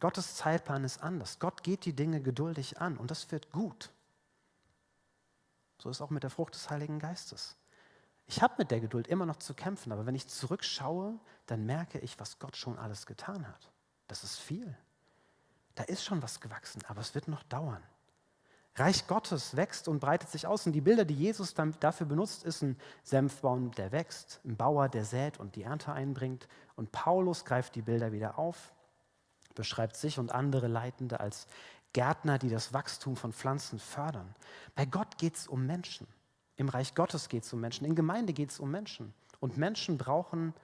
Gottes 0.00 0.34
Zeitplan 0.34 0.84
ist 0.84 1.02
anders. 1.02 1.38
Gott 1.38 1.62
geht 1.62 1.84
die 1.84 1.94
Dinge 1.94 2.20
geduldig 2.20 2.80
an 2.80 2.96
und 2.96 3.10
das 3.10 3.30
wird 3.30 3.52
gut. 3.52 3.90
So 5.78 5.90
ist 5.90 6.00
auch 6.00 6.10
mit 6.10 6.22
der 6.22 6.30
Frucht 6.30 6.54
des 6.54 6.70
Heiligen 6.70 6.98
Geistes. 6.98 7.56
Ich 8.26 8.42
habe 8.42 8.54
mit 8.58 8.70
der 8.70 8.80
Geduld 8.80 9.08
immer 9.08 9.26
noch 9.26 9.36
zu 9.36 9.54
kämpfen, 9.54 9.92
aber 9.92 10.06
wenn 10.06 10.14
ich 10.14 10.28
zurückschaue, 10.28 11.18
dann 11.46 11.66
merke 11.66 11.98
ich, 11.98 12.18
was 12.18 12.38
Gott 12.38 12.56
schon 12.56 12.78
alles 12.78 13.06
getan 13.06 13.46
hat. 13.46 13.70
Das 14.08 14.24
ist 14.24 14.38
viel. 14.38 14.76
Da 15.74 15.84
ist 15.84 16.04
schon 16.04 16.22
was 16.22 16.40
gewachsen, 16.40 16.82
aber 16.86 17.00
es 17.00 17.14
wird 17.14 17.28
noch 17.28 17.42
dauern. 17.44 17.82
Reich 18.76 19.06
Gottes 19.06 19.54
wächst 19.54 19.86
und 19.86 20.00
breitet 20.00 20.30
sich 20.30 20.46
aus. 20.46 20.66
Und 20.66 20.72
die 20.72 20.80
Bilder, 20.80 21.04
die 21.04 21.14
Jesus 21.14 21.54
dafür 21.54 22.06
benutzt, 22.06 22.44
ist 22.44 22.62
ein 22.62 22.78
Senfbaum, 23.02 23.70
der 23.72 23.92
wächst, 23.92 24.40
ein 24.44 24.56
Bauer, 24.56 24.88
der 24.88 25.04
sät 25.04 25.38
und 25.38 25.56
die 25.56 25.62
Ernte 25.62 25.92
einbringt. 25.92 26.48
Und 26.74 26.90
Paulus 26.90 27.44
greift 27.44 27.74
die 27.74 27.82
Bilder 27.82 28.12
wieder 28.12 28.38
auf, 28.38 28.72
beschreibt 29.54 29.96
sich 29.96 30.18
und 30.18 30.32
andere 30.32 30.68
Leitende 30.68 31.20
als 31.20 31.46
Gärtner, 31.92 32.38
die 32.38 32.48
das 32.48 32.72
Wachstum 32.72 33.16
von 33.16 33.34
Pflanzen 33.34 33.78
fördern. 33.78 34.34
Bei 34.74 34.86
Gott 34.86 35.18
geht 35.18 35.36
es 35.36 35.46
um 35.46 35.66
Menschen. 35.66 36.06
Im 36.62 36.68
Reich 36.68 36.94
Gottes 36.94 37.28
geht 37.28 37.42
es 37.42 37.52
um 37.52 37.60
Menschen. 37.60 37.84
In 37.84 37.96
Gemeinde 37.96 38.32
geht 38.32 38.50
es 38.50 38.60
um 38.60 38.70
Menschen. 38.70 39.12
Und 39.40 39.56
Menschen 39.56 39.98
brauchen 39.98 40.54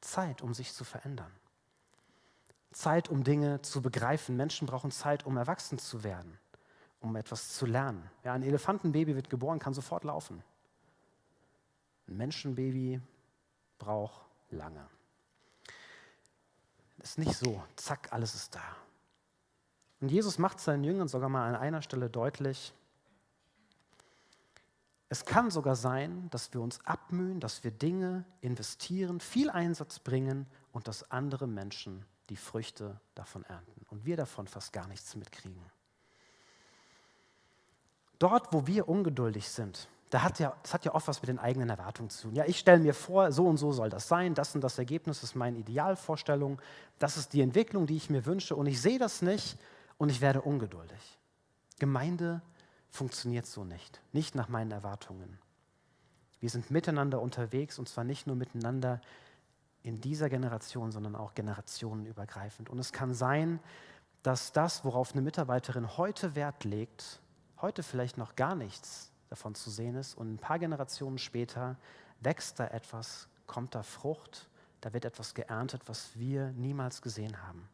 Zeit, 0.00 0.42
um 0.42 0.52
sich 0.54 0.72
zu 0.72 0.82
verändern. 0.82 1.30
Zeit, 2.72 3.08
um 3.08 3.22
Dinge 3.22 3.62
zu 3.62 3.80
begreifen. 3.80 4.36
Menschen 4.36 4.66
brauchen 4.66 4.90
Zeit, 4.90 5.24
um 5.24 5.36
erwachsen 5.36 5.78
zu 5.78 6.02
werden, 6.02 6.36
um 6.98 7.14
etwas 7.14 7.54
zu 7.54 7.64
lernen. 7.64 8.10
Ja, 8.24 8.32
ein 8.32 8.42
Elefantenbaby 8.42 9.14
wird 9.14 9.30
geboren, 9.30 9.60
kann 9.60 9.72
sofort 9.72 10.02
laufen. 10.02 10.42
Ein 12.08 12.16
Menschenbaby 12.16 13.00
braucht 13.78 14.20
lange. 14.50 14.84
Ist 16.98 17.18
nicht 17.18 17.34
so, 17.34 17.62
zack, 17.76 18.12
alles 18.12 18.34
ist 18.34 18.52
da. 18.52 18.64
Und 20.00 20.08
Jesus 20.08 20.38
macht 20.38 20.58
seinen 20.58 20.82
Jüngern 20.82 21.06
sogar 21.06 21.28
mal 21.28 21.48
an 21.48 21.54
einer 21.54 21.82
Stelle 21.82 22.10
deutlich, 22.10 22.74
es 25.08 25.24
kann 25.24 25.50
sogar 25.50 25.76
sein, 25.76 26.28
dass 26.30 26.52
wir 26.52 26.60
uns 26.60 26.84
abmühen, 26.84 27.38
dass 27.38 27.62
wir 27.62 27.70
Dinge 27.70 28.24
investieren, 28.40 29.20
viel 29.20 29.50
Einsatz 29.50 30.00
bringen 30.00 30.46
und 30.72 30.88
dass 30.88 31.10
andere 31.10 31.46
Menschen 31.46 32.04
die 32.28 32.36
Früchte 32.36 33.00
davon 33.14 33.44
ernten 33.44 33.86
und 33.90 34.04
wir 34.04 34.16
davon 34.16 34.48
fast 34.48 34.72
gar 34.72 34.88
nichts 34.88 35.14
mitkriegen. 35.14 35.62
Dort, 38.18 38.52
wo 38.52 38.66
wir 38.66 38.88
ungeduldig 38.88 39.48
sind, 39.48 39.88
da 40.10 40.22
hat 40.22 40.38
ja, 40.38 40.56
das 40.62 40.72
hat 40.72 40.84
ja 40.84 40.94
oft 40.94 41.06
was 41.06 41.20
mit 41.20 41.28
den 41.28 41.38
eigenen 41.38 41.68
Erwartungen 41.68 42.10
zu 42.10 42.22
tun. 42.22 42.34
Ja, 42.34 42.44
ich 42.46 42.58
stelle 42.58 42.80
mir 42.80 42.94
vor, 42.94 43.30
so 43.30 43.46
und 43.46 43.58
so 43.58 43.72
soll 43.72 43.90
das 43.90 44.08
sein, 44.08 44.34
das 44.34 44.54
und 44.54 44.60
das 44.62 44.78
Ergebnis 44.78 45.22
ist 45.22 45.34
meine 45.34 45.58
Idealvorstellung, 45.58 46.60
das 46.98 47.16
ist 47.16 47.32
die 47.32 47.42
Entwicklung, 47.42 47.86
die 47.86 47.96
ich 47.96 48.10
mir 48.10 48.24
wünsche 48.26 48.56
und 48.56 48.66
ich 48.66 48.80
sehe 48.80 48.98
das 48.98 49.22
nicht 49.22 49.58
und 49.98 50.08
ich 50.08 50.20
werde 50.20 50.42
ungeduldig. 50.42 51.18
Gemeinde 51.78 52.40
funktioniert 52.96 53.46
so 53.46 53.64
nicht, 53.64 54.00
nicht 54.12 54.34
nach 54.34 54.48
meinen 54.48 54.72
Erwartungen. 54.72 55.38
Wir 56.40 56.50
sind 56.50 56.70
miteinander 56.70 57.20
unterwegs 57.20 57.78
und 57.78 57.88
zwar 57.88 58.04
nicht 58.04 58.26
nur 58.26 58.36
miteinander 58.36 59.00
in 59.82 60.00
dieser 60.00 60.28
Generation, 60.28 60.90
sondern 60.90 61.14
auch 61.14 61.34
generationenübergreifend. 61.34 62.68
Und 62.68 62.78
es 62.78 62.92
kann 62.92 63.14
sein, 63.14 63.60
dass 64.22 64.52
das, 64.52 64.84
worauf 64.84 65.12
eine 65.12 65.22
Mitarbeiterin 65.22 65.96
heute 65.96 66.34
Wert 66.34 66.64
legt, 66.64 67.20
heute 67.60 67.82
vielleicht 67.82 68.18
noch 68.18 68.34
gar 68.34 68.56
nichts 68.56 69.12
davon 69.28 69.54
zu 69.54 69.70
sehen 69.70 69.94
ist 69.94 70.14
und 70.14 70.34
ein 70.34 70.38
paar 70.38 70.58
Generationen 70.58 71.18
später 71.18 71.76
wächst 72.20 72.58
da 72.58 72.66
etwas, 72.66 73.28
kommt 73.46 73.74
da 73.74 73.82
Frucht, 73.82 74.48
da 74.80 74.92
wird 74.92 75.04
etwas 75.04 75.34
geerntet, 75.34 75.82
was 75.86 76.16
wir 76.18 76.50
niemals 76.52 77.02
gesehen 77.02 77.40
haben. 77.46 77.68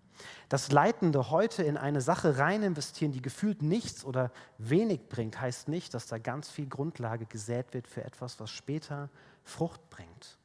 Das 0.49 0.73
Leitende 0.73 1.31
heute 1.31 1.63
in 1.63 1.77
eine 1.77 2.01
Sache 2.01 2.39
rein 2.39 2.63
investieren, 2.63 3.13
die 3.13 3.23
gefühlt 3.23 3.63
nichts 3.63 4.05
oder 4.05 4.31
wenig 4.59 5.09
bringt, 5.09 5.41
heißt 5.41 5.69
nicht, 5.69 5.95
dass 5.95 6.07
da 6.07 6.19
ganz 6.19 6.49
viel 6.49 6.67
Grundlage 6.67 7.27
gesät 7.27 7.75
wird 7.75 7.89
für 7.89 8.05
etwas, 8.05 8.41
was 8.41 8.51
später 8.51 9.09
Frucht 9.45 9.89
bringt. 9.91 10.39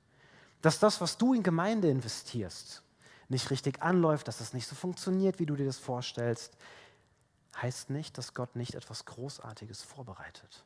Dass 0.61 0.79
das, 0.79 1.01
was 1.01 1.17
du 1.17 1.33
in 1.33 1.43
Gemeinde 1.43 1.89
investierst, 1.89 2.83
nicht 3.29 3.49
richtig 3.51 3.81
anläuft, 3.81 4.27
dass 4.27 4.37
das 4.37 4.53
nicht 4.53 4.67
so 4.67 4.75
funktioniert, 4.75 5.39
wie 5.39 5.45
du 5.45 5.55
dir 5.55 5.65
das 5.65 5.77
vorstellst, 5.77 6.57
heißt 7.61 7.89
nicht, 7.89 8.17
dass 8.17 8.33
Gott 8.33 8.55
nicht 8.55 8.75
etwas 8.75 9.05
Großartiges 9.05 9.81
vorbereitet. 9.81 10.63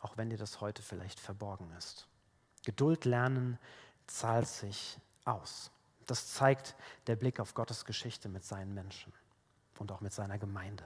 Auch 0.00 0.16
wenn 0.16 0.30
dir 0.30 0.38
das 0.38 0.60
heute 0.60 0.82
vielleicht 0.82 1.18
verborgen 1.18 1.70
ist. 1.78 2.06
Geduld 2.64 3.04
lernen 3.04 3.58
zahlt 4.06 4.48
sich 4.48 4.98
aus. 5.24 5.70
Das 6.06 6.32
zeigt 6.32 6.76
der 7.06 7.16
Blick 7.16 7.40
auf 7.40 7.54
Gottes 7.54 7.84
Geschichte 7.84 8.28
mit 8.28 8.44
seinen 8.44 8.74
Menschen 8.74 9.12
und 9.78 9.90
auch 9.92 10.00
mit 10.00 10.12
seiner 10.12 10.38
Gemeinde. 10.38 10.84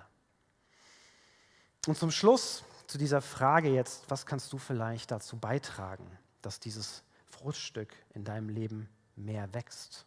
Und 1.87 1.97
zum 1.97 2.11
Schluss 2.11 2.65
zu 2.87 2.99
dieser 2.99 3.23
Frage 3.23 3.73
jetzt, 3.73 4.11
was 4.11 4.27
kannst 4.27 4.53
du 4.53 4.59
vielleicht 4.59 5.11
dazu 5.11 5.39
beitragen, 5.39 6.07
dass 6.43 6.61
dieses 6.61 7.03
Fruchtstück 7.31 7.95
in 8.15 8.25
deinem 8.25 8.49
Leben 8.49 8.89
mehr 9.17 9.53
wächst? 9.55 10.07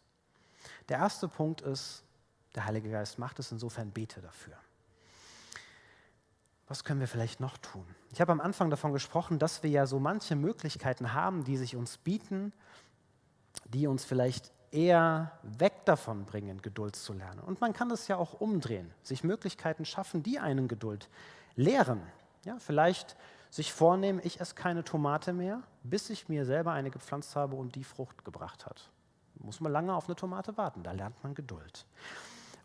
Der 0.88 0.98
erste 0.98 1.28
Punkt 1.28 1.62
ist, 1.62 2.04
der 2.54 2.64
Heilige 2.66 2.90
Geist 2.90 3.18
macht 3.18 3.38
es, 3.38 3.50
insofern 3.52 3.90
bete 3.90 4.20
dafür. 4.20 4.56
Was 6.66 6.84
können 6.84 7.00
wir 7.00 7.08
vielleicht 7.08 7.40
noch 7.40 7.58
tun? 7.58 7.86
Ich 8.12 8.20
habe 8.20 8.32
am 8.32 8.40
Anfang 8.40 8.70
davon 8.70 8.92
gesprochen, 8.92 9.38
dass 9.38 9.62
wir 9.62 9.70
ja 9.70 9.86
so 9.86 9.98
manche 9.98 10.34
Möglichkeiten 10.34 11.12
haben, 11.12 11.44
die 11.44 11.56
sich 11.56 11.76
uns 11.76 11.98
bieten, 11.98 12.52
die 13.66 13.86
uns 13.86 14.04
vielleicht 14.04 14.52
eher 14.74 15.32
weg 15.42 15.84
davon 15.84 16.24
bringen, 16.24 16.60
Geduld 16.60 16.96
zu 16.96 17.12
lernen. 17.12 17.40
Und 17.40 17.60
man 17.60 17.72
kann 17.72 17.88
das 17.88 18.08
ja 18.08 18.16
auch 18.16 18.34
umdrehen, 18.40 18.90
sich 19.02 19.24
Möglichkeiten 19.24 19.84
schaffen, 19.84 20.22
die 20.22 20.38
einen 20.38 20.68
Geduld 20.68 21.08
lehren. 21.54 22.02
Ja, 22.44 22.56
vielleicht 22.58 23.16
sich 23.50 23.72
vornehmen, 23.72 24.20
ich 24.24 24.40
esse 24.40 24.56
keine 24.56 24.82
Tomate 24.82 25.32
mehr, 25.32 25.62
bis 25.84 26.10
ich 26.10 26.28
mir 26.28 26.44
selber 26.44 26.72
eine 26.72 26.90
gepflanzt 26.90 27.36
habe 27.36 27.54
und 27.54 27.76
die 27.76 27.84
Frucht 27.84 28.24
gebracht 28.24 28.66
hat. 28.66 28.90
Muss 29.36 29.60
man 29.60 29.72
lange 29.72 29.94
auf 29.94 30.06
eine 30.06 30.16
Tomate 30.16 30.56
warten, 30.56 30.82
da 30.82 30.92
lernt 30.92 31.22
man 31.22 31.34
Geduld. 31.34 31.86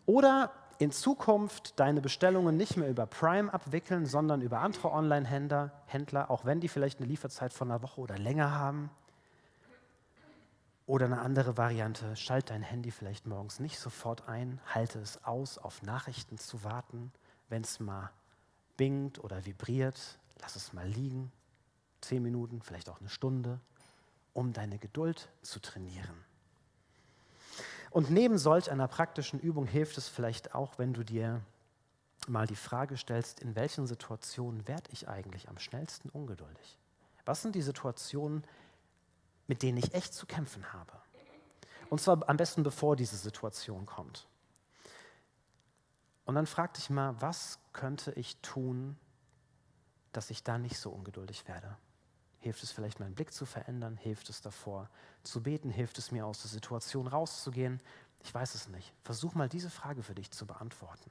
Oder 0.06 0.52
in 0.80 0.92
Zukunft 0.92 1.80
deine 1.80 2.02
Bestellungen 2.02 2.58
nicht 2.58 2.78
mehr 2.78 2.90
über 2.90 3.06
Prime 3.06 3.54
abwickeln, 3.54 4.06
sondern 4.06 4.42
über 4.42 4.60
andere 4.60 4.92
Online-Händler, 4.92 5.72
Händler, 5.86 6.32
auch 6.32 6.46
wenn 6.46 6.60
die 6.60 6.70
vielleicht 6.70 7.00
eine 7.00 7.08
Lieferzeit 7.08 7.54
von 7.54 7.70
einer 7.70 7.84
Woche 7.84 8.02
oder 8.02 8.18
länger 8.18 8.56
haben. 8.56 8.90
Oder 10.90 11.06
eine 11.06 11.20
andere 11.22 11.56
Variante, 11.56 12.16
schalt 12.16 12.50
dein 12.50 12.64
Handy 12.64 12.90
vielleicht 12.90 13.28
morgens 13.28 13.60
nicht 13.60 13.78
sofort 13.78 14.28
ein, 14.28 14.60
halte 14.74 14.98
es 14.98 15.24
aus, 15.24 15.60
auf 15.60 15.84
Nachrichten 15.84 16.40
zu 16.40 16.64
warten. 16.64 17.12
Wenn 17.48 17.62
es 17.62 17.80
mal 17.80 18.10
bingt 18.76 19.24
oder 19.24 19.46
vibriert, 19.46 20.18
lass 20.42 20.56
es 20.56 20.74
mal 20.74 20.88
liegen. 20.88 21.32
Zehn 22.02 22.24
Minuten, 22.24 22.64
vielleicht 22.64 22.90
auch 22.90 23.00
eine 23.02 23.10
Stunde, 23.10 23.60
um 24.34 24.52
deine 24.52 24.80
Geduld 24.80 25.30
zu 25.44 25.60
trainieren. 25.60 26.26
Und 27.92 28.10
neben 28.10 28.40
solch 28.40 28.72
einer 28.72 28.88
praktischen 28.88 29.40
Übung 29.40 29.68
hilft 29.68 29.96
es 30.00 30.10
vielleicht 30.10 30.56
auch, 30.56 30.80
wenn 30.80 30.94
du 30.94 31.04
dir 31.04 31.40
mal 32.28 32.48
die 32.48 32.56
Frage 32.56 32.98
stellst, 32.98 33.42
in 33.42 33.54
welchen 33.56 33.86
Situationen 33.86 34.68
werde 34.68 34.90
ich 34.92 35.08
eigentlich 35.08 35.50
am 35.50 35.60
schnellsten 35.60 36.10
ungeduldig? 36.10 36.80
Was 37.26 37.44
sind 37.44 37.54
die 37.54 37.62
Situationen, 37.62 38.44
mit 39.50 39.64
denen 39.64 39.80
ich 39.80 39.96
echt 39.96 40.14
zu 40.14 40.28
kämpfen 40.28 40.72
habe. 40.74 40.94
Und 41.90 42.00
zwar 42.00 42.30
am 42.30 42.38
besten, 42.38 42.62
bevor 42.62 42.96
diese 42.96 43.18
Situation 43.18 43.88
kommt. 43.88 44.28
Und 46.26 46.36
dann 46.36 46.46
frag 46.46 46.76
dich 46.76 46.92
mal, 46.92 47.20
was 47.20 47.58
könnte 47.74 48.12
ich 48.12 48.38
tun, 48.42 48.96
dass 50.12 50.30
ich 50.30 50.44
da 50.44 50.60
nicht 50.60 50.78
so 50.78 50.92
ungeduldig 50.92 51.48
werde? 51.48 51.76
Hilft 52.42 52.62
es 52.62 52.72
vielleicht, 52.72 53.00
meinen 53.00 53.16
Blick 53.16 53.34
zu 53.34 53.48
verändern? 53.48 53.98
Hilft 53.98 54.30
es 54.30 54.42
davor 54.42 54.88
zu 55.24 55.42
beten? 55.42 55.72
Hilft 55.72 55.98
es 55.98 56.12
mir, 56.12 56.28
aus 56.28 56.44
der 56.44 56.52
Situation 56.52 57.08
rauszugehen? 57.08 57.82
Ich 58.24 58.32
weiß 58.32 58.54
es 58.54 58.68
nicht. 58.68 58.94
Versuch 59.04 59.34
mal 59.34 59.50
diese 59.50 59.72
Frage 59.72 60.04
für 60.04 60.14
dich 60.14 60.30
zu 60.30 60.46
beantworten. 60.46 61.10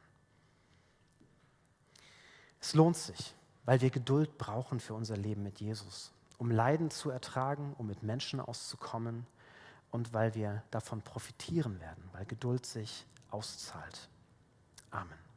Es 2.61 2.75
lohnt 2.75 2.97
sich, 2.97 3.35
weil 3.65 3.81
wir 3.81 3.91
Geduld 3.91 4.39
brauchen 4.39 4.79
für 4.79 4.95
unser 4.95 5.17
Leben 5.17 5.43
mit 5.43 5.61
Jesus 5.61 6.13
um 6.39 6.51
Leiden 6.51 6.91
zu 6.91 7.11
ertragen, 7.11 7.75
um 7.79 7.87
mit 7.87 8.03
Menschen 8.03 8.41
auszukommen 8.41 9.27
und 9.91 10.13
weil 10.13 10.35
wir 10.35 10.63
davon 10.71 11.03
profitieren 11.03 11.81
werden, 11.81 12.03
weil 12.13 12.25
Geduld 12.25 12.65
sich 12.65 13.07
auszahlt. 13.31 14.09
Amen. 14.91 15.28